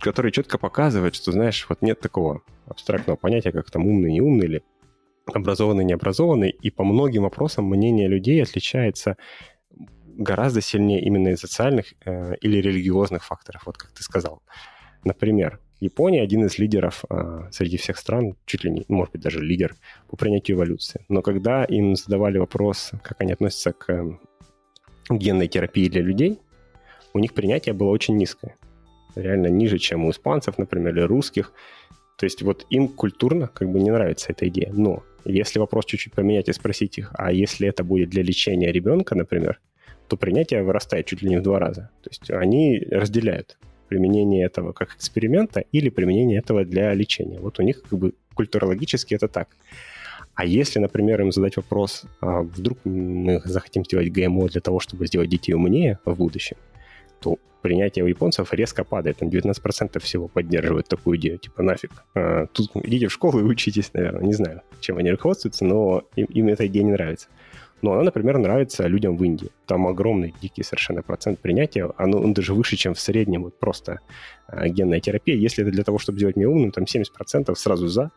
которые 0.00 0.32
четко 0.32 0.58
показывают, 0.58 1.14
что, 1.14 1.30
знаешь, 1.30 1.64
вот 1.68 1.80
нет 1.80 2.00
такого 2.00 2.42
абстрактного 2.66 3.16
понятия, 3.16 3.52
как 3.52 3.70
там 3.70 3.86
умный, 3.86 4.12
не 4.12 4.20
умный, 4.20 4.46
или 4.46 4.62
образованный, 5.36 5.84
необразованный, 5.84 6.50
и 6.50 6.70
по 6.70 6.84
многим 6.84 7.22
вопросам 7.22 7.66
мнение 7.66 8.08
людей 8.08 8.42
отличается 8.42 9.16
гораздо 10.18 10.60
сильнее 10.60 11.00
именно 11.00 11.28
из 11.28 11.40
социальных 11.40 11.94
э, 12.04 12.34
или 12.40 12.58
религиозных 12.58 13.24
факторов, 13.24 13.62
вот 13.66 13.76
как 13.76 13.92
ты 13.92 14.02
сказал. 14.02 14.42
Например, 15.04 15.60
Япония 15.80 16.22
один 16.22 16.44
из 16.44 16.58
лидеров 16.58 17.04
э, 17.08 17.48
среди 17.52 17.76
всех 17.76 17.98
стран, 17.98 18.34
чуть 18.46 18.64
ли 18.64 18.70
не, 18.70 18.84
может 18.88 19.12
быть, 19.12 19.22
даже 19.22 19.40
лидер 19.40 19.76
по 20.08 20.16
принятию 20.16 20.56
эволюции. 20.56 21.04
Но 21.08 21.22
когда 21.22 21.64
им 21.64 21.94
задавали 21.94 22.38
вопрос, 22.38 22.90
как 23.02 23.20
они 23.20 23.32
относятся 23.32 23.72
к 23.72 23.92
э, 23.92 24.18
генной 25.08 25.46
терапии 25.46 25.88
для 25.88 26.02
людей, 26.02 26.40
у 27.14 27.20
них 27.20 27.32
принятие 27.32 27.74
было 27.74 27.90
очень 27.90 28.16
низкое. 28.16 28.56
Реально 29.14 29.46
ниже, 29.46 29.78
чем 29.78 30.04
у 30.04 30.10
испанцев, 30.10 30.58
например, 30.58 30.94
или 30.94 31.02
русских. 31.02 31.52
То 32.16 32.26
есть 32.26 32.42
вот 32.42 32.66
им 32.70 32.88
культурно 32.88 33.46
как 33.46 33.70
бы 33.70 33.80
не 33.80 33.90
нравится 33.90 34.32
эта 34.32 34.48
идея. 34.48 34.72
Но 34.72 35.04
если 35.24 35.58
вопрос 35.58 35.84
чуть-чуть 35.86 36.12
поменять 36.12 36.48
и 36.48 36.52
спросить 36.52 36.98
их, 36.98 37.10
а 37.14 37.32
если 37.32 37.68
это 37.68 37.84
будет 37.84 38.10
для 38.10 38.22
лечения 38.22 38.72
ребенка, 38.72 39.14
например, 39.14 39.60
то 40.08 40.16
принятие 40.16 40.62
вырастает 40.62 41.06
чуть 41.06 41.22
ли 41.22 41.28
не 41.28 41.38
в 41.38 41.42
два 41.42 41.58
раза. 41.58 41.90
То 42.02 42.10
есть 42.10 42.30
они 42.30 42.80
разделяют 42.90 43.58
применение 43.88 44.46
этого 44.46 44.72
как 44.72 44.94
эксперимента 44.94 45.64
или 45.72 45.88
применение 45.88 46.38
этого 46.38 46.64
для 46.64 46.94
лечения. 46.94 47.40
Вот 47.40 47.58
у 47.58 47.62
них 47.62 47.82
как 47.82 47.98
бы 47.98 48.14
культурологически 48.34 49.14
это 49.14 49.28
так. 49.28 49.48
А 50.34 50.44
если, 50.44 50.78
например, 50.78 51.20
им 51.20 51.32
задать 51.32 51.56
вопрос, 51.56 52.04
а 52.20 52.42
вдруг 52.42 52.78
мы 52.84 53.42
захотим 53.44 53.84
сделать 53.84 54.12
ГМО 54.12 54.48
для 54.48 54.60
того, 54.60 54.78
чтобы 54.78 55.06
сделать 55.06 55.28
детей 55.28 55.54
умнее 55.54 55.98
в 56.04 56.14
будущем, 56.14 56.56
то 57.20 57.38
принятие 57.62 58.04
у 58.04 58.08
японцев 58.08 58.52
резко 58.52 58.84
падает. 58.84 59.18
Там 59.18 59.28
19% 59.28 59.98
всего 60.00 60.28
поддерживают 60.28 60.88
такую 60.88 61.18
идею. 61.18 61.38
Типа 61.38 61.62
нафиг. 61.62 61.90
А, 62.14 62.46
тут 62.46 62.70
идите 62.74 63.08
в 63.08 63.12
школу 63.12 63.40
и 63.40 63.42
учитесь, 63.42 63.92
наверное. 63.92 64.22
Не 64.22 64.34
знаю, 64.34 64.62
чем 64.80 64.98
они 64.98 65.10
руководствуются, 65.10 65.64
но 65.64 66.02
им, 66.16 66.26
им 66.26 66.48
эта 66.48 66.66
идея 66.66 66.84
не 66.84 66.92
нравится. 66.92 67.28
Но 67.80 67.92
она, 67.92 68.02
например, 68.02 68.38
нравится 68.38 68.86
людям 68.88 69.16
в 69.16 69.24
Индии. 69.24 69.50
Там 69.66 69.86
огромный, 69.86 70.34
дикий 70.42 70.64
совершенно 70.64 71.02
процент 71.02 71.38
принятия. 71.38 71.88
Оно, 71.96 72.18
он 72.18 72.32
даже 72.32 72.52
выше, 72.52 72.76
чем 72.76 72.94
в 72.94 73.00
среднем. 73.00 73.44
Вот 73.44 73.58
просто 73.58 74.00
э, 74.48 74.68
генная 74.68 75.00
терапия. 75.00 75.36
Если 75.36 75.62
это 75.62 75.72
для 75.72 75.84
того, 75.84 75.98
чтобы 75.98 76.18
сделать 76.18 76.36
меня 76.36 76.48
умным, 76.48 76.72
там 76.72 76.84
70% 76.84 77.54
сразу 77.54 77.86
за. 77.86 78.10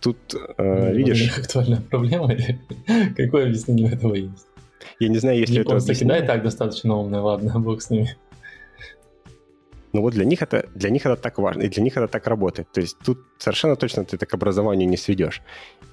Тут, 0.00 0.16
э, 0.34 0.90
ну, 0.90 0.94
видишь... 0.94 1.38
Актуальная 1.38 1.80
проблема. 1.82 2.30
Какое 3.16 3.46
объяснение 3.46 3.92
этого 3.92 4.14
есть? 4.14 4.46
Я 4.98 5.08
не 5.08 5.18
знаю, 5.18 5.38
если 5.38 5.60
это 5.60 5.76
объяснение... 5.76 6.18
да, 6.20 6.24
и 6.24 6.26
так 6.26 6.42
достаточно 6.42 6.96
умный, 6.96 7.20
ладно, 7.20 7.58
бог 7.60 7.82
с 7.82 7.90
ними. 7.90 8.16
Ну 9.92 10.02
вот 10.02 10.12
для 10.12 10.24
них 10.24 10.42
это 10.42 10.68
для 10.74 10.90
них 10.90 11.06
это 11.06 11.16
так 11.16 11.38
важно, 11.38 11.62
и 11.62 11.68
для 11.68 11.82
них 11.82 11.96
это 11.96 12.08
так 12.08 12.26
работает. 12.26 12.70
То 12.72 12.80
есть 12.80 12.98
тут 13.04 13.18
совершенно 13.38 13.76
точно 13.76 14.04
ты 14.04 14.18
так 14.18 14.28
к 14.28 14.34
образованию 14.34 14.88
не 14.88 14.96
сведешь. 14.96 15.42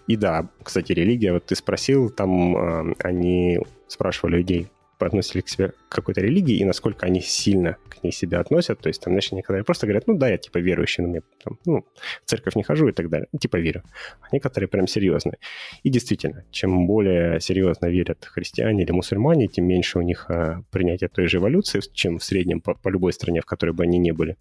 И 0.08 0.17
да, 0.17 0.50
кстати, 0.63 0.91
религия, 0.91 1.34
вот 1.34 1.45
ты 1.45 1.56
спросил, 1.56 2.10
там 2.10 2.58
э, 2.91 2.95
они 3.00 3.60
спрашивали 3.88 4.38
людей, 4.38 4.67
относили 4.99 5.41
к 5.41 5.49
себе 5.49 5.69
к 5.69 5.89
какой-то 5.89 6.21
религии 6.21 6.58
и 6.58 6.65
насколько 6.65 7.05
они 7.05 7.21
сильно 7.21 7.77
к 7.89 8.03
ней 8.03 8.12
себя 8.12 8.39
относят. 8.39 8.79
То 8.79 8.88
есть 8.88 9.01
там, 9.01 9.13
знаешь, 9.13 9.31
некоторые 9.31 9.63
просто 9.63 9.88
говорят, 9.88 10.08
ну 10.08 10.15
да, 10.15 10.29
я 10.29 10.38
типа 10.38 10.58
верующий, 10.60 11.03
но 11.03 11.10
мне 11.10 11.21
там, 11.43 11.60
ну, 11.65 11.86
в 12.23 12.29
церковь 12.29 12.55
не 12.55 12.63
хожу 12.63 12.88
и 12.88 12.91
так 12.91 13.10
далее. 13.10 13.27
Ну, 13.31 13.39
типа 13.39 13.58
верю. 13.58 13.84
А 14.21 14.27
некоторые 14.31 14.67
прям 14.67 14.88
серьезные. 14.88 15.38
И 15.84 15.89
действительно, 15.89 16.45
чем 16.51 16.88
более 16.88 17.39
серьезно 17.39 17.88
верят 17.88 18.25
христиане 18.25 18.84
или 18.84 18.91
мусульмане, 18.91 19.47
тем 19.47 19.65
меньше 19.65 19.99
у 19.99 20.01
них 20.01 20.29
а, 20.29 20.63
принятие 20.71 21.10
той 21.10 21.27
же 21.27 21.38
эволюции, 21.38 21.81
чем 21.93 22.19
в 22.19 22.23
среднем 22.23 22.62
по, 22.62 22.75
по 22.75 22.89
любой 22.89 23.13
стране, 23.13 23.41
в 23.41 23.45
которой 23.45 23.71
бы 23.71 23.84
они 23.84 23.97
не 23.97 24.12
были. 24.12 24.38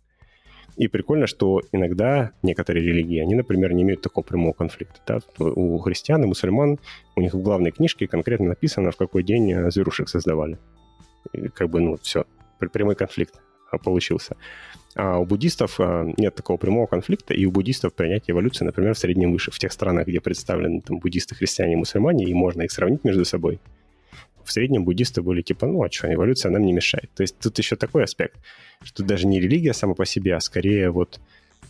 И 0.77 0.89
прикольно, 0.89 1.27
что 1.27 1.63
иногда 1.73 2.33
некоторые 2.43 2.85
религии, 2.85 3.21
они, 3.21 3.35
например, 3.35 3.73
не 3.73 3.83
имеют 3.83 4.03
такого 4.03 4.25
прямого 4.25 4.53
конфликта. 4.53 5.01
Да? 5.07 5.19
У 5.39 5.79
христиан 5.79 6.25
и 6.25 6.27
мусульман 6.27 6.79
у 7.15 7.21
них 7.21 7.35
в 7.35 7.43
главной 7.43 7.71
книжке 7.71 8.09
конкретно 8.09 8.49
написано, 8.49 8.91
в 8.91 8.97
какой 8.97 9.23
день 9.23 9.53
э, 9.53 9.71
зверушек 9.71 10.09
создавали. 10.09 10.59
И 11.33 11.49
как 11.49 11.71
бы, 11.71 11.81
ну, 11.81 11.97
все, 11.97 12.25
прямой 12.59 12.97
конфликт 12.97 13.41
а, 13.71 13.79
получился. 13.79 14.37
А 14.97 15.19
у 15.19 15.25
буддистов 15.25 15.79
а, 15.79 16.07
нет 16.17 16.35
такого 16.35 16.57
прямого 16.57 16.87
конфликта, 16.87 17.35
и 17.35 17.45
у 17.47 17.51
буддистов 17.51 17.95
принятие 17.95 18.33
эволюции, 18.33 18.65
например, 18.65 18.95
в 18.95 18.99
среднем 18.99 19.33
выше. 19.33 19.51
В 19.51 19.59
тех 19.59 19.73
странах, 19.73 20.07
где 20.07 20.21
представлены 20.21 20.81
там, 20.81 20.99
буддисты, 20.99 21.35
христиане 21.35 21.75
и 21.75 21.77
мусульмане, 21.77 22.25
и 22.25 22.35
можно 22.35 22.63
их 22.63 22.73
сравнить 22.73 23.05
между 23.05 23.25
собой, 23.25 23.61
в 24.45 24.53
среднем 24.53 24.85
буддисты 24.85 25.23
были 25.23 25.43
типа, 25.43 25.67
ну 25.67 25.83
а 25.83 25.91
что, 25.91 26.13
эволюция 26.13 26.51
нам 26.51 26.65
не 26.65 26.73
мешает. 26.73 27.11
То 27.15 27.23
есть 27.23 27.39
тут 27.39 27.59
еще 27.59 27.77
такой 27.77 28.05
аспект, 28.05 28.39
что 28.83 29.03
даже 29.03 29.27
не 29.27 29.41
религия 29.41 29.73
сама 29.73 29.95
по 29.95 30.05
себе, 30.05 30.35
а 30.35 30.41
скорее 30.41 30.91
вот 30.91 31.21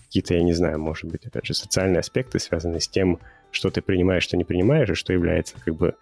какие-то, 0.07 0.35
я 0.35 0.43
не 0.43 0.53
знаю, 0.53 0.79
может 0.79 1.11
быть, 1.11 1.27
опять 1.27 1.47
же, 1.47 1.55
социальные 1.55 2.01
аспекты, 2.01 2.39
связанные 2.39 2.81
с 2.81 2.89
тем, 2.89 3.19
что 3.51 3.71
ты 3.71 3.83
принимаешь, 3.83 4.23
что 4.23 4.37
не 4.37 4.45
принимаешь, 4.45 4.91
и 4.91 4.95
что 4.95 5.13
является 5.13 5.55
как 5.65 5.75
бы 5.75 5.95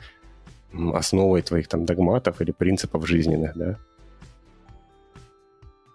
основой 0.95 1.43
твоих 1.43 1.69
там 1.69 1.85
догматов 1.85 2.41
или 2.41 2.51
принципов 2.51 3.07
жизненных, 3.07 3.57
да. 3.57 3.79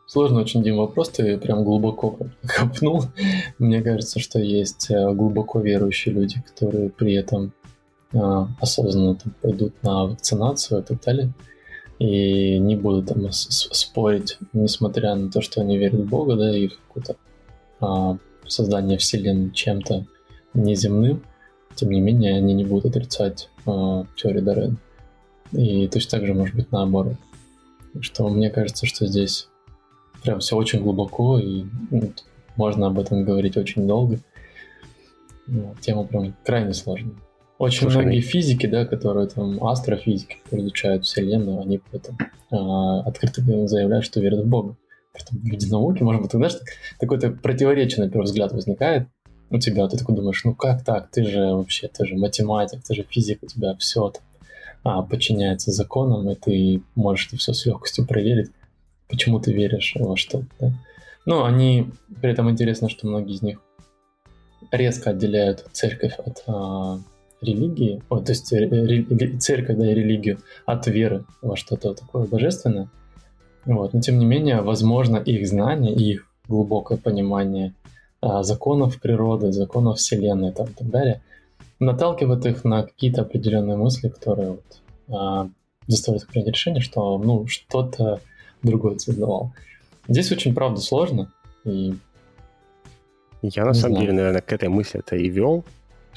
Сложный 0.07 0.41
очень, 0.41 0.63
Дим, 0.63 0.77
вопрос, 0.77 1.09
ты 1.09 1.37
прям 1.37 1.65
глубоко 1.65 2.17
копнул. 2.47 3.03
Мне 3.59 3.81
кажется, 3.81 4.19
что 4.19 4.39
есть 4.39 4.89
э, 4.89 5.13
глубоко 5.13 5.59
верующие 5.59 6.15
люди, 6.15 6.41
которые 6.41 6.89
при 6.89 7.13
этом 7.13 7.51
осознанно 8.13 9.15
там, 9.15 9.33
пойдут 9.41 9.83
на 9.83 10.05
вакцинацию 10.05 10.81
и 10.81 10.83
так 10.83 11.01
далее, 11.01 11.33
и 11.99 12.59
не 12.59 12.75
будут 12.75 13.07
там 13.07 13.31
спорить, 13.31 14.37
несмотря 14.53 15.15
на 15.15 15.31
то, 15.31 15.41
что 15.41 15.61
они 15.61 15.77
верят 15.77 16.01
в 16.01 16.09
Бога, 16.09 16.35
да, 16.35 16.55
и 16.55 16.67
в 16.67 16.77
какое-то 16.79 17.15
а, 17.79 18.17
создание 18.45 18.97
Вселенной 18.97 19.51
чем-то 19.51 20.05
неземным, 20.53 21.23
тем 21.75 21.91
не 21.91 21.99
менее, 21.99 22.37
они 22.37 22.53
не 22.53 22.65
будут 22.65 22.95
отрицать 22.95 23.49
а, 23.65 24.05
теорию 24.15 24.43
Даррена. 24.43 24.77
И 25.51 25.87
точно 25.87 26.19
так 26.19 26.27
же 26.27 26.33
может 26.33 26.55
быть 26.55 26.71
наоборот. 26.71 27.15
Что 28.01 28.27
мне 28.29 28.49
кажется, 28.49 28.85
что 28.85 29.07
здесь 29.07 29.47
прям 30.23 30.39
все 30.39 30.55
очень 30.55 30.81
глубоко, 30.81 31.39
и 31.39 31.65
ну, 31.89 32.11
можно 32.57 32.87
об 32.87 32.99
этом 32.99 33.23
говорить 33.23 33.57
очень 33.57 33.87
долго. 33.87 34.19
Тема 35.81 36.03
прям 36.03 36.35
крайне 36.43 36.73
сложная. 36.73 37.15
Очень 37.59 37.81
Слушай, 37.81 38.03
многие 38.03 38.21
физики, 38.21 38.67
да, 38.67 38.85
которые 38.85 39.27
там 39.27 39.63
астрофизики, 39.63 40.37
которые 40.43 40.67
изучают 40.67 41.05
Вселенную, 41.05 41.61
они 41.61 41.81
это, 41.91 42.15
а, 42.51 43.01
открыто 43.01 43.41
заявляют, 43.67 44.05
что 44.05 44.19
верят 44.19 44.45
в 44.45 44.47
Бога. 44.47 44.75
Притом 45.11 45.39
люди 45.43 45.65
науки, 45.65 46.03
может 46.03 46.21
быть, 46.21 46.31
тогда 46.31 46.49
такое-то 46.99 47.31
противоречие 47.31 48.05
на 48.05 48.11
первый 48.11 48.25
взгляд 48.25 48.51
возникает 48.51 49.07
у 49.49 49.57
тебя, 49.59 49.87
ты 49.87 49.97
такой 49.97 50.15
думаешь, 50.15 50.43
ну 50.43 50.53
как 50.53 50.83
так, 50.83 51.09
ты 51.09 51.23
же 51.23 51.53
вообще, 51.53 51.87
ты 51.87 52.05
же 52.05 52.15
математик, 52.15 52.83
ты 52.83 52.93
же 52.93 53.03
физик, 53.03 53.43
у 53.43 53.47
тебя 53.47 53.75
все 53.75 54.09
там, 54.09 54.23
а, 54.83 55.01
подчиняется 55.01 55.71
законам, 55.71 56.29
и 56.29 56.35
ты 56.35 56.81
можешь 56.95 57.27
это 57.27 57.37
все 57.37 57.53
с 57.53 57.65
легкостью 57.65 58.05
проверить, 58.05 58.51
почему 59.07 59.39
ты 59.39 59.53
веришь 59.53 59.95
во 59.99 60.17
что-то. 60.17 60.47
Да? 60.59 60.71
Ну, 61.25 61.43
они, 61.43 61.91
при 62.21 62.31
этом 62.31 62.49
интересно, 62.49 62.89
что 62.89 63.07
многие 63.07 63.35
из 63.35 63.41
них 63.41 63.61
резко 64.71 65.11
отделяют 65.11 65.65
церковь 65.71 66.13
от 66.17 66.43
а, 66.47 66.99
религии, 67.41 68.01
о, 68.09 68.19
то 68.19 68.31
есть 68.31 68.51
ре, 68.51 69.05
церковь, 69.39 69.77
да, 69.77 69.91
и 69.91 69.93
религию 69.93 70.39
от 70.65 70.87
веры 70.87 71.23
во 71.41 71.55
что-то 71.55 71.93
такое 71.93 72.25
божественное. 72.25 72.89
Вот. 73.65 73.93
Но 73.93 74.01
тем 74.01 74.17
не 74.17 74.25
менее, 74.25 74.61
возможно, 74.61 75.17
их 75.17 75.47
знание 75.47 75.93
и 75.93 76.13
их 76.13 76.27
глубокое 76.47 76.97
понимание 76.97 77.73
а, 78.21 78.43
законов 78.43 78.99
природы, 78.99 79.51
законов 79.51 79.97
Вселенной 79.97 80.51
там, 80.51 80.67
и 80.67 80.73
так 80.73 80.89
далее 80.89 81.21
наталкивает 81.79 82.45
их 82.45 82.63
на 82.63 82.83
какие-то 82.83 83.21
определенные 83.21 83.77
мысли, 83.77 84.09
которые 84.09 84.49
вот, 84.51 84.81
а, 85.09 85.49
заставляют 85.87 86.23
их 86.23 86.29
принять 86.29 86.49
решение, 86.49 86.81
что 86.81 87.17
ну, 87.17 87.47
что-то 87.47 88.19
другое 88.63 88.97
создавал. 88.97 89.51
Здесь 90.07 90.31
очень, 90.31 90.53
правда, 90.53 90.79
сложно. 90.81 91.31
И... 91.63 91.95
Я 93.41 93.65
на 93.65 93.73
самом 93.73 93.95
знаю. 93.95 94.05
деле, 94.05 94.13
наверное, 94.13 94.41
к 94.41 94.51
этой 94.51 94.69
мысли 94.69 94.99
это 94.99 95.15
и 95.15 95.29
вел, 95.29 95.63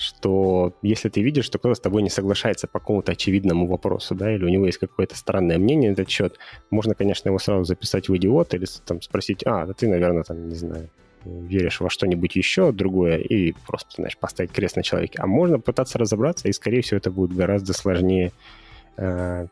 что 0.00 0.74
если 0.82 1.08
ты 1.08 1.20
видишь, 1.20 1.44
что 1.44 1.58
кто-то 1.58 1.74
с 1.74 1.80
тобой 1.80 2.02
не 2.02 2.10
соглашается 2.10 2.66
по 2.66 2.78
какому-то 2.78 3.12
очевидному 3.12 3.66
вопросу, 3.66 4.14
да, 4.14 4.34
или 4.34 4.44
у 4.44 4.48
него 4.48 4.66
есть 4.66 4.78
какое-то 4.78 5.16
странное 5.16 5.58
мнение 5.58 5.90
на 5.90 5.94
этот 5.94 6.08
счет, 6.08 6.38
можно, 6.70 6.94
конечно, 6.94 7.28
его 7.28 7.38
сразу 7.38 7.64
записать 7.64 8.08
в 8.08 8.16
идиот 8.16 8.54
или 8.54 8.66
там 8.86 9.02
спросить, 9.02 9.42
а, 9.44 9.66
да 9.66 9.74
ты, 9.74 9.88
наверное, 9.88 10.22
там, 10.22 10.48
не 10.48 10.54
знаю, 10.54 10.88
веришь 11.24 11.80
во 11.80 11.90
что-нибудь 11.90 12.34
еще 12.34 12.72
другое 12.72 13.18
и 13.18 13.52
просто, 13.66 13.96
знаешь, 13.96 14.16
поставить 14.16 14.52
крест 14.52 14.76
на 14.76 14.82
человеке. 14.82 15.18
А 15.20 15.26
можно 15.26 15.58
пытаться 15.58 15.98
разобраться, 15.98 16.48
и, 16.48 16.52
скорее 16.52 16.80
всего, 16.80 16.96
это 16.96 17.10
будет 17.10 17.36
гораздо 17.36 17.74
сложнее, 17.74 18.32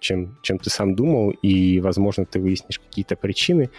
чем, 0.01 0.37
чем 0.43 0.59
ты 0.59 0.71
сам 0.71 0.95
думал, 0.95 1.31
и, 1.31 1.81
возможно, 1.81 2.25
ты 2.25 2.39
выяснишь 2.39 2.79
какие-то 2.79 3.17
причины, 3.17 3.71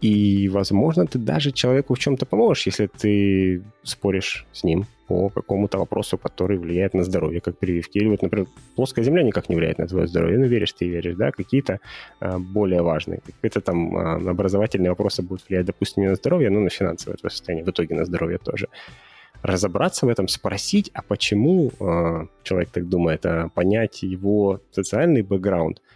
и, 0.00 0.48
возможно, 0.48 1.06
ты 1.06 1.18
даже 1.18 1.52
человеку 1.52 1.94
в 1.94 1.98
чем-то 1.98 2.26
поможешь, 2.26 2.66
если 2.66 2.86
ты 2.86 3.62
споришь 3.82 4.46
с 4.52 4.62
ним 4.62 4.86
по 5.08 5.28
какому-то 5.30 5.78
вопросу, 5.78 6.18
который 6.18 6.58
влияет 6.58 6.94
на 6.94 7.04
здоровье, 7.04 7.40
как 7.40 7.58
прививки. 7.58 7.98
Или 7.98 8.08
вот, 8.08 8.22
например, 8.22 8.48
плоская 8.74 9.04
земля 9.04 9.22
никак 9.22 9.48
не 9.48 9.56
влияет 9.56 9.78
на 9.78 9.86
твое 9.86 10.06
здоровье. 10.06 10.38
Ну, 10.38 10.46
веришь 10.46 10.72
ты 10.72 10.88
веришь, 10.88 11.14
да, 11.16 11.30
какие-то 11.30 11.78
а, 12.20 12.38
более 12.38 12.82
важные. 12.82 13.20
Какие-то 13.24 13.60
там 13.60 13.96
а, 13.96 14.14
образовательные 14.16 14.90
вопросы 14.90 15.22
будут 15.22 15.48
влиять, 15.48 15.66
допустим, 15.66 16.02
не 16.02 16.08
на 16.08 16.16
здоровье, 16.16 16.50
но 16.50 16.60
на 16.60 16.70
финансовое 16.70 17.16
твое 17.16 17.30
состояние, 17.30 17.64
в 17.64 17.70
итоге 17.70 17.94
на 17.94 18.04
здоровье 18.04 18.38
тоже. 18.38 18.68
Разобраться 19.42 20.06
в 20.06 20.08
этом, 20.08 20.28
спросить, 20.28 20.90
а 20.94 21.02
почему 21.02 21.70
а, 21.80 22.26
человек 22.42 22.70
так 22.70 22.88
думает, 22.88 23.24
а, 23.26 23.48
понять 23.48 24.02
его 24.02 24.60
социальный 24.72 25.22
бэкграунд– 25.22 25.80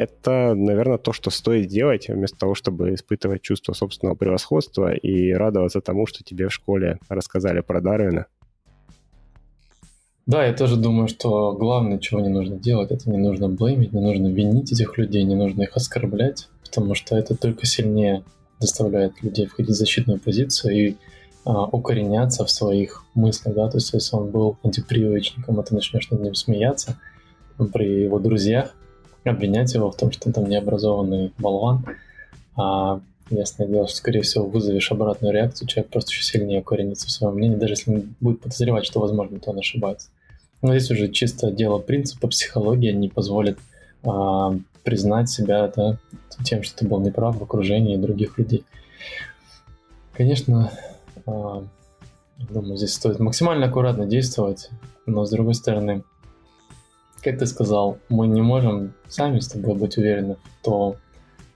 это, 0.00 0.54
наверное, 0.54 0.96
то, 0.96 1.12
что 1.12 1.28
стоит 1.28 1.66
делать, 1.66 2.08
вместо 2.08 2.38
того, 2.38 2.54
чтобы 2.54 2.94
испытывать 2.94 3.42
чувство 3.42 3.74
собственного 3.74 4.14
превосходства 4.14 4.94
и 4.94 5.30
радоваться 5.32 5.82
тому, 5.82 6.06
что 6.06 6.24
тебе 6.24 6.48
в 6.48 6.54
школе 6.54 6.98
рассказали 7.10 7.60
про 7.60 7.82
Дарвина. 7.82 8.24
Да, 10.24 10.46
я 10.46 10.54
тоже 10.54 10.76
думаю, 10.76 11.08
что 11.08 11.52
главное, 11.52 11.98
чего 11.98 12.20
не 12.20 12.30
нужно 12.30 12.56
делать, 12.56 12.90
это 12.90 13.10
не 13.10 13.18
нужно 13.18 13.50
блеймить, 13.50 13.92
не 13.92 14.00
нужно 14.00 14.28
винить 14.28 14.72
этих 14.72 14.96
людей, 14.96 15.22
не 15.24 15.34
нужно 15.34 15.64
их 15.64 15.76
оскорблять, 15.76 16.48
потому 16.64 16.94
что 16.94 17.18
это 17.18 17.36
только 17.36 17.66
сильнее 17.66 18.24
заставляет 18.58 19.22
людей 19.22 19.44
входить 19.48 19.72
в 19.72 19.78
защитную 19.78 20.18
позицию 20.18 20.74
и 20.74 20.96
а, 21.44 21.64
укореняться 21.64 22.44
в 22.44 22.50
своих 22.50 23.04
мыслях, 23.14 23.54
да, 23.54 23.68
то 23.68 23.78
есть 23.78 23.92
если 23.92 24.16
он 24.16 24.30
был 24.30 24.58
антипривычником, 24.62 25.58
а 25.58 25.62
ты 25.62 25.74
начнешь 25.74 26.10
над 26.10 26.20
ним 26.20 26.34
смеяться 26.34 26.98
при 27.72 28.02
его 28.02 28.18
друзьях, 28.18 28.74
обвинять 29.24 29.74
его 29.74 29.90
в 29.90 29.96
том, 29.96 30.12
что 30.12 30.28
он 30.28 30.32
там 30.32 30.44
необразованный 30.46 31.32
болван, 31.38 31.84
а 32.56 33.00
ясное 33.30 33.66
дело, 33.66 33.86
что, 33.86 33.96
скорее 33.96 34.22
всего, 34.22 34.46
вызовешь 34.46 34.90
обратную 34.90 35.32
реакцию, 35.32 35.68
человек 35.68 35.90
просто 35.90 36.10
еще 36.10 36.22
сильнее 36.22 36.62
коренится 36.62 37.06
в 37.06 37.10
своем 37.10 37.34
мнении, 37.34 37.56
даже 37.56 37.74
если 37.74 37.94
он 37.94 38.14
будет 38.20 38.40
подозревать, 38.40 38.84
что, 38.84 39.00
возможно, 39.00 39.38
то 39.38 39.50
он 39.50 39.58
ошибается. 39.58 40.08
Но 40.62 40.76
здесь 40.76 40.90
уже 40.90 41.08
чисто 41.08 41.50
дело 41.50 41.78
принципа, 41.78 42.28
психология 42.28 42.92
не 42.92 43.08
позволит 43.08 43.58
а, 44.02 44.54
признать 44.82 45.30
себя 45.30 45.72
да, 45.74 45.98
тем, 46.44 46.62
что 46.62 46.78
ты 46.78 46.86
был 46.86 47.00
неправ 47.00 47.38
в 47.38 47.42
окружении 47.42 47.96
других 47.96 48.36
людей. 48.38 48.64
Конечно, 50.12 50.70
думаю, 51.26 52.76
здесь 52.76 52.94
стоит 52.94 53.18
максимально 53.18 53.66
аккуратно 53.66 54.06
действовать, 54.06 54.70
но, 55.06 55.24
с 55.24 55.30
другой 55.30 55.54
стороны, 55.54 56.02
как 57.22 57.38
ты 57.38 57.46
сказал, 57.46 57.98
мы 58.08 58.26
не 58.26 58.40
можем 58.40 58.94
сами 59.08 59.40
с 59.40 59.48
тобой 59.48 59.74
быть 59.74 59.98
уверены 59.98 60.36
в, 60.36 60.64
то, 60.64 60.96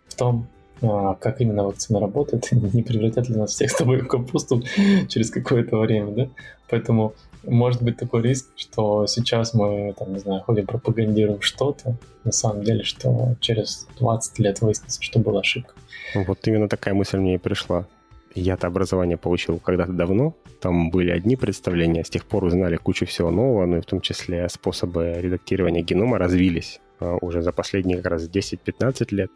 в 0.09 0.15
том, 0.15 0.47
а, 0.83 1.15
как 1.15 1.41
именно 1.41 1.65
вакцина 1.65 2.01
работает, 2.01 2.49
не 2.53 2.83
превратят 2.83 3.29
ли 3.29 3.37
нас 3.37 3.53
всех 3.53 3.71
с 3.71 3.75
тобой 3.75 4.01
в 4.01 4.09
капусту 4.09 4.63
через 5.09 5.31
какое-то 5.31 5.79
время, 5.79 6.13
да? 6.13 6.29
Поэтому 6.69 7.15
может 7.43 7.83
быть 7.83 7.97
такой 7.97 8.23
риск, 8.23 8.49
что 8.57 9.07
сейчас 9.07 9.55
мы, 9.55 9.95
там, 9.99 10.13
не 10.13 10.19
знаю, 10.19 10.43
ходим, 10.43 10.67
пропагандируем 10.67 11.41
что-то, 11.41 11.97
на 12.25 12.33
самом 12.33 12.65
деле, 12.65 12.85
что 12.85 13.35
через 13.41 13.87
20 13.99 14.39
лет 14.39 14.61
выяснится, 14.61 15.03
что 15.03 15.19
была 15.19 15.41
ошибка. 15.41 15.75
Вот 16.15 16.39
именно 16.47 16.69
такая 16.69 16.95
мысль 16.95 17.19
мне 17.19 17.35
и 17.35 17.39
пришла. 17.39 17.87
Я-то 18.35 18.67
образование 18.67 19.17
получил 19.17 19.59
когда-то 19.59 19.93
давно, 19.93 20.35
там 20.61 20.91
были 20.91 21.11
одни 21.11 21.37
представления, 21.37 22.05
с 22.05 22.11
тех 22.11 22.25
пор 22.25 22.45
узнали 22.45 22.77
кучу 22.77 23.07
всего 23.07 23.31
нового, 23.31 23.65
ну 23.67 23.77
и 23.77 23.81
в 23.81 23.87
том 23.87 24.01
числе 24.01 24.49
способы 24.49 25.15
редактирования 25.21 25.83
генома 25.83 26.19
развились 26.19 26.81
а, 26.99 27.17
уже 27.21 27.43
за 27.43 27.53
последние 27.53 27.99
как 27.99 28.13
раз 28.13 28.29
10-15 28.29 29.15
лет, 29.15 29.31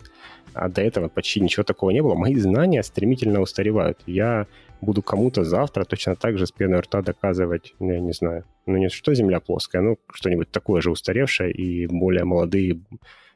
а 0.53 0.69
до 0.69 0.83
этого 0.83 1.09
почти 1.09 1.41
ничего 1.41 1.63
такого 1.63 1.91
не 1.91 2.03
было. 2.03 2.15
Мои 2.15 2.35
знания 2.37 2.83
стремительно 2.83 3.41
устаревают. 3.41 4.01
Я 4.07 4.47
буду 4.81 5.03
кому-то 5.03 5.45
завтра 5.45 5.85
точно 5.85 6.17
так 6.17 6.37
же 6.37 6.47
с 6.47 6.51
пеной 6.51 6.81
рта 6.81 7.03
доказывать, 7.03 7.75
ну, 7.79 7.93
я 7.93 8.01
не 8.01 8.13
знаю, 8.13 8.45
ну 8.67 8.77
не 8.79 8.89
что 8.89 9.15
Земля 9.15 9.39
плоская, 9.39 9.81
ну 9.81 9.99
что-нибудь 10.13 10.51
такое 10.51 10.81
же 10.81 10.91
устаревшее, 10.91 11.53
и 11.53 11.87
более 11.87 12.25
молодые, 12.25 12.81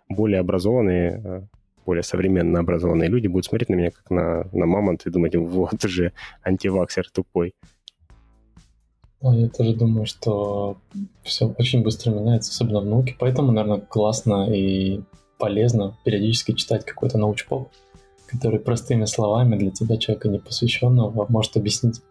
более 0.08 0.40
образованные 0.40 1.22
а, 1.24 1.42
более 1.84 2.02
современно 2.02 2.60
образованные 2.60 3.08
люди 3.08 3.26
будут 3.26 3.46
смотреть 3.46 3.68
на 3.68 3.74
меня 3.74 3.90
как 3.90 4.10
на, 4.10 4.46
на 4.52 4.66
мамонт 4.66 5.06
и 5.06 5.10
думать, 5.10 5.34
вот 5.36 5.82
же 5.82 6.12
антиваксер 6.44 7.08
тупой. 7.10 7.54
Я 9.22 9.48
тоже 9.48 9.74
думаю, 9.74 10.06
что 10.06 10.78
все 11.22 11.46
очень 11.56 11.82
быстро 11.82 12.10
меняется, 12.10 12.50
особенно 12.50 12.80
в 12.80 12.86
науке. 12.86 13.14
Поэтому, 13.18 13.52
наверное, 13.52 13.80
классно 13.80 14.52
и 14.52 15.00
полезно 15.38 15.96
периодически 16.04 16.52
читать 16.52 16.84
какой-то 16.84 17.18
научпоп, 17.18 17.70
который 18.26 18.58
простыми 18.58 19.04
словами 19.04 19.56
для 19.56 19.70
тебя, 19.70 19.96
человека 19.96 20.28
непосвященного, 20.28 21.26
может 21.28 21.56
объяснить 21.56 22.02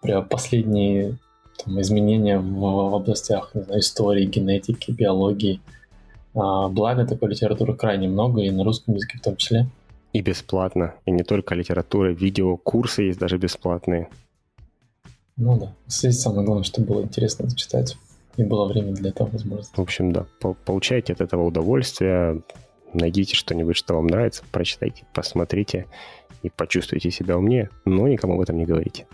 прям 0.00 0.26
последние 0.26 1.18
там, 1.62 1.80
изменения 1.80 2.38
в, 2.38 2.60
в 2.60 2.94
областях 2.94 3.50
знаю, 3.54 3.80
истории, 3.80 4.24
генетики, 4.26 4.90
биологии, 4.90 5.60
благо, 6.34 7.06
такой 7.06 7.30
литературы 7.30 7.74
крайне 7.74 8.08
много, 8.08 8.42
и 8.42 8.50
на 8.50 8.64
русском 8.64 8.94
языке 8.94 9.18
в 9.18 9.22
том 9.22 9.36
числе. 9.36 9.66
И 10.12 10.20
бесплатно. 10.20 10.94
И 11.06 11.10
не 11.10 11.22
только 11.22 11.54
литература, 11.54 12.10
видео, 12.10 12.56
курсы 12.56 13.02
есть 13.02 13.18
даже 13.18 13.36
бесплатные. 13.38 14.08
Ну 15.36 15.58
да. 15.58 15.72
Здесь 15.88 16.20
самое 16.20 16.44
главное, 16.44 16.64
чтобы 16.64 16.86
было 16.88 17.02
интересно 17.02 17.48
зачитать. 17.48 17.96
И 18.36 18.44
было 18.44 18.66
время 18.66 18.92
для 18.92 19.10
этого 19.10 19.28
возможности. 19.28 19.74
В 19.76 19.80
общем, 19.80 20.12
да. 20.12 20.26
Получайте 20.64 21.12
от 21.12 21.20
этого 21.20 21.44
удовольствие. 21.44 22.42
Найдите 22.92 23.34
что-нибудь, 23.34 23.76
что 23.76 23.94
вам 23.94 24.06
нравится, 24.06 24.44
прочитайте, 24.52 25.04
посмотрите 25.12 25.86
и 26.44 26.50
почувствуйте 26.50 27.10
себя 27.10 27.36
умнее, 27.36 27.70
но 27.84 28.06
никому 28.06 28.34
об 28.34 28.40
этом 28.40 28.56
не 28.56 28.66
говорите. 28.66 29.06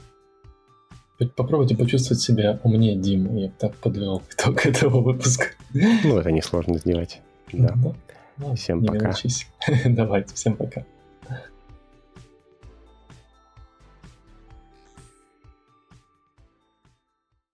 Попробуйте 1.29 1.77
почувствовать 1.77 2.23
себя 2.23 2.61
умнее 2.63 2.97
Димы. 2.97 3.41
Я 3.41 3.51
так 3.59 3.75
подвел 3.77 4.23
итог 4.31 4.65
этого 4.67 5.01
выпуска. 5.01 5.47
Ну, 5.73 6.19
это 6.19 6.31
несложно 6.33 6.79
сделать. 6.79 7.21
Да. 7.53 7.75
да. 8.37 8.55
всем 8.55 8.85
пока. 8.85 9.13
Давайте, 9.85 10.35
всем 10.35 10.57
пока. 10.57 10.85